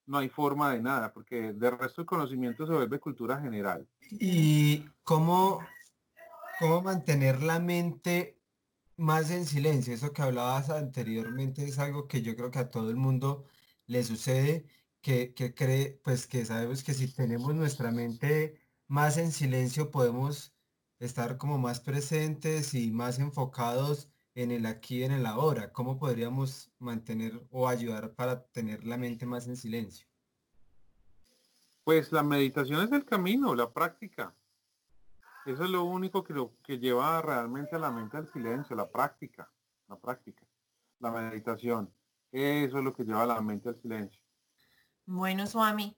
no 0.06 0.18
hay 0.18 0.28
forma 0.28 0.72
de 0.72 0.80
nada, 0.80 1.12
porque 1.12 1.52
de 1.52 1.70
resto 1.70 2.00
el 2.00 2.06
conocimiento 2.06 2.66
se 2.66 2.72
vuelve 2.72 2.98
cultura 2.98 3.40
general. 3.40 3.88
¿Y 4.10 4.84
cómo, 5.02 5.60
cómo 6.58 6.82
mantener 6.82 7.42
la 7.42 7.60
mente 7.60 8.40
más 8.96 9.30
en 9.30 9.46
silencio? 9.46 9.94
Eso 9.94 10.12
que 10.12 10.22
hablabas 10.22 10.70
anteriormente 10.70 11.64
es 11.64 11.78
algo 11.78 12.08
que 12.08 12.22
yo 12.22 12.34
creo 12.34 12.50
que 12.50 12.60
a 12.60 12.70
todo 12.70 12.90
el 12.90 12.96
mundo 12.96 13.46
le 13.86 14.02
sucede, 14.02 14.66
que, 15.00 15.34
que 15.34 15.54
cree, 15.54 16.00
pues 16.02 16.26
que 16.26 16.44
sabemos 16.44 16.82
que 16.82 16.94
si 16.94 17.12
tenemos 17.12 17.54
nuestra 17.54 17.92
mente 17.92 18.65
más 18.88 19.16
en 19.16 19.32
silencio 19.32 19.90
podemos 19.90 20.54
estar 20.98 21.36
como 21.36 21.58
más 21.58 21.80
presentes 21.80 22.74
y 22.74 22.90
más 22.90 23.18
enfocados 23.18 24.10
en 24.34 24.50
el 24.50 24.66
aquí 24.66 24.98
y 24.98 25.04
en 25.04 25.12
el 25.12 25.26
ahora. 25.26 25.72
¿Cómo 25.72 25.98
podríamos 25.98 26.70
mantener 26.78 27.46
o 27.50 27.68
ayudar 27.68 28.14
para 28.14 28.44
tener 28.46 28.84
la 28.84 28.96
mente 28.96 29.26
más 29.26 29.46
en 29.46 29.56
silencio? 29.56 30.06
Pues 31.84 32.12
la 32.12 32.22
meditación 32.22 32.82
es 32.82 32.92
el 32.92 33.04
camino, 33.04 33.54
la 33.54 33.72
práctica. 33.72 34.34
Eso 35.46 35.64
es 35.64 35.70
lo 35.70 35.84
único 35.84 36.24
que, 36.24 36.34
lo, 36.34 36.56
que 36.62 36.78
lleva 36.78 37.22
realmente 37.22 37.76
a 37.76 37.78
la 37.78 37.90
mente 37.90 38.16
al 38.16 38.26
silencio, 38.26 38.74
la 38.74 38.90
práctica, 38.90 39.48
la 39.88 39.96
práctica, 39.96 40.44
la 40.98 41.12
meditación. 41.12 41.92
Eso 42.32 42.78
es 42.78 42.84
lo 42.84 42.92
que 42.92 43.04
lleva 43.04 43.22
a 43.22 43.26
la 43.26 43.40
mente 43.40 43.68
al 43.68 43.76
silencio. 43.76 44.20
Bueno, 45.04 45.46
Swami, 45.46 45.96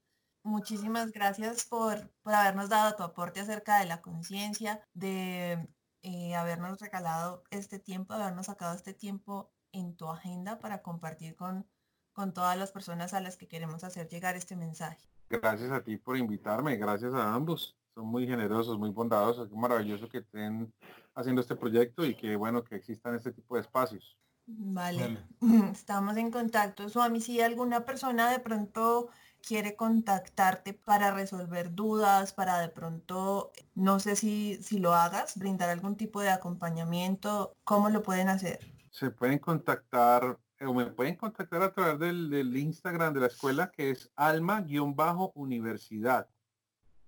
muchísimas 0.49 1.13
gracias 1.13 1.65
por, 1.67 2.11
por 2.23 2.35
habernos 2.35 2.69
dado 2.69 2.97
tu 2.97 3.03
aporte 3.03 3.41
acerca 3.41 3.79
de 3.79 3.87
la 3.87 4.01
conciencia, 4.01 4.83
de 4.95 5.69
eh, 6.03 6.35
habernos 6.35 6.81
regalado 6.81 7.45
este 7.51 7.79
tiempo, 7.79 8.15
habernos 8.15 8.47
sacado 8.47 8.75
este 8.75 8.95
tiempo 8.95 9.53
en 9.73 9.95
tu 9.97 10.09
agenda 10.09 10.59
para 10.59 10.83
compartir 10.83 11.37
con, 11.37 11.67
con 12.13 12.33
todas 12.33 12.57
las 12.57 12.73
personas 12.73 13.15
a 13.15 13.21
las 13.21 13.37
que 13.37 13.47
queremos 13.47 13.85
hacer 13.85 14.09
llegar 14.09 14.35
este 14.35 14.57
mensaje. 14.57 15.09
Gracias 15.29 15.71
a 15.71 15.83
ti 15.83 15.97
por 15.99 16.17
invitarme, 16.17 16.77
gracias 16.77 17.13
a 17.15 17.35
ambos. 17.35 17.77
Son 17.95 18.07
muy 18.07 18.27
generosos, 18.27 18.79
muy 18.79 18.91
bondadosos. 18.91 19.49
Qué 19.49 19.57
maravilloso 19.57 20.09
que 20.09 20.19
estén 20.19 20.73
haciendo 21.15 21.43
este 21.43 21.57
proyecto 21.57 22.05
y 22.05 22.15
que 22.15 22.37
bueno 22.37 22.65
que 22.65 22.77
existan 22.77 23.15
este 23.15 23.33
tipo 23.33 23.57
de 23.57 23.63
espacios. 23.63 24.17
Vale, 24.47 25.19
estamos 25.73 26.17
en 26.17 26.31
contacto. 26.31 26.89
Swami, 26.89 27.21
si 27.21 27.41
alguna 27.43 27.85
persona 27.85 28.31
de 28.31 28.39
pronto 28.39 29.11
quiere 29.49 29.77
contactarte 29.77 30.75
para 30.75 31.11
resolver 31.11 31.75
dudas, 31.75 32.35
para 32.35 32.61
de 32.61 32.69
pronto, 32.69 33.51
no 33.75 33.99
sé 33.99 34.15
si, 34.15 34.63
si 34.63 34.79
lo 34.79 34.95
hagas, 34.95 35.39
brindar 35.39 35.71
algún 35.71 35.97
tipo 35.97 36.21
de 36.21 36.29
acompañamiento, 36.29 37.55
¿cómo 37.65 37.89
lo 37.89 38.03
pueden 38.03 38.29
hacer? 38.29 38.59
Se 38.91 39.11
pueden 39.11 39.39
contactar 39.39 40.39
eh, 40.59 40.67
o 40.67 40.75
me 40.75 40.85
pueden 40.85 41.17
contactar 41.17 41.63
a 41.63 41.73
través 41.73 41.99
del, 41.99 42.29
del 42.29 42.55
Instagram 42.55 43.15
de 43.15 43.21
la 43.21 43.29
escuela 43.29 43.71
que 43.71 43.91
es 43.91 44.11
alma-universidad. 44.17 46.29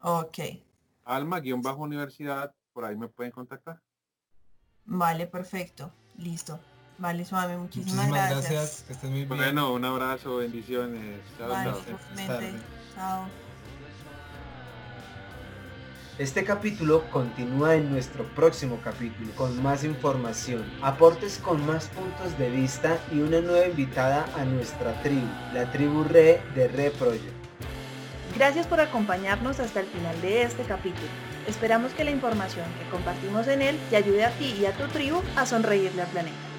Ok, 0.00 0.38
Alma-universidad, 1.04 2.54
por 2.72 2.86
ahí 2.86 2.96
me 2.96 3.08
pueden 3.08 3.32
contactar. 3.32 3.82
vale, 4.86 5.26
perfecto, 5.26 5.92
listo. 6.16 6.58
Vale, 7.00 7.24
Swami, 7.24 7.56
muchísimas, 7.56 7.94
Muchísimas 7.94 8.30
gracias. 8.30 8.52
gracias, 8.52 8.84
que 8.86 8.92
estés 8.92 9.10
muy 9.10 9.24
bien. 9.24 9.28
Bueno, 9.30 9.72
un 9.72 9.84
abrazo, 9.86 10.36
bendiciones. 10.36 11.20
Chao, 11.38 11.48
Vale, 11.48 11.70
chao. 11.70 12.40
Chao. 12.94 13.24
Este 16.18 16.44
capítulo 16.44 17.02
continúa 17.10 17.76
en 17.76 17.90
nuestro 17.90 18.24
próximo 18.34 18.78
capítulo 18.84 19.32
con 19.34 19.62
más 19.62 19.82
información, 19.82 20.62
aportes 20.82 21.38
con 21.38 21.64
más 21.66 21.86
puntos 21.86 22.36
de 22.38 22.50
vista 22.50 22.98
y 23.10 23.20
una 23.20 23.40
nueva 23.40 23.66
invitada 23.66 24.26
a 24.36 24.44
nuestra 24.44 24.92
tribu, 25.02 25.26
la 25.54 25.72
tribu 25.72 26.04
Re 26.04 26.42
de 26.54 26.68
Re 26.68 26.90
Project. 26.90 27.32
Gracias 28.36 28.66
por 28.66 28.78
acompañarnos 28.78 29.58
hasta 29.58 29.80
el 29.80 29.86
final 29.86 30.20
de 30.20 30.42
este 30.42 30.64
capítulo. 30.64 31.08
Esperamos 31.48 31.92
que 31.94 32.04
la 32.04 32.10
información 32.10 32.66
que 32.78 32.90
compartimos 32.90 33.48
en 33.48 33.62
él 33.62 33.78
te 33.88 33.96
ayude 33.96 34.26
a 34.26 34.30
ti 34.32 34.54
y 34.60 34.66
a 34.66 34.76
tu 34.76 34.86
tribu 34.88 35.22
a 35.36 35.46
sonreírle 35.46 36.02
al 36.02 36.08
planeta. 36.08 36.49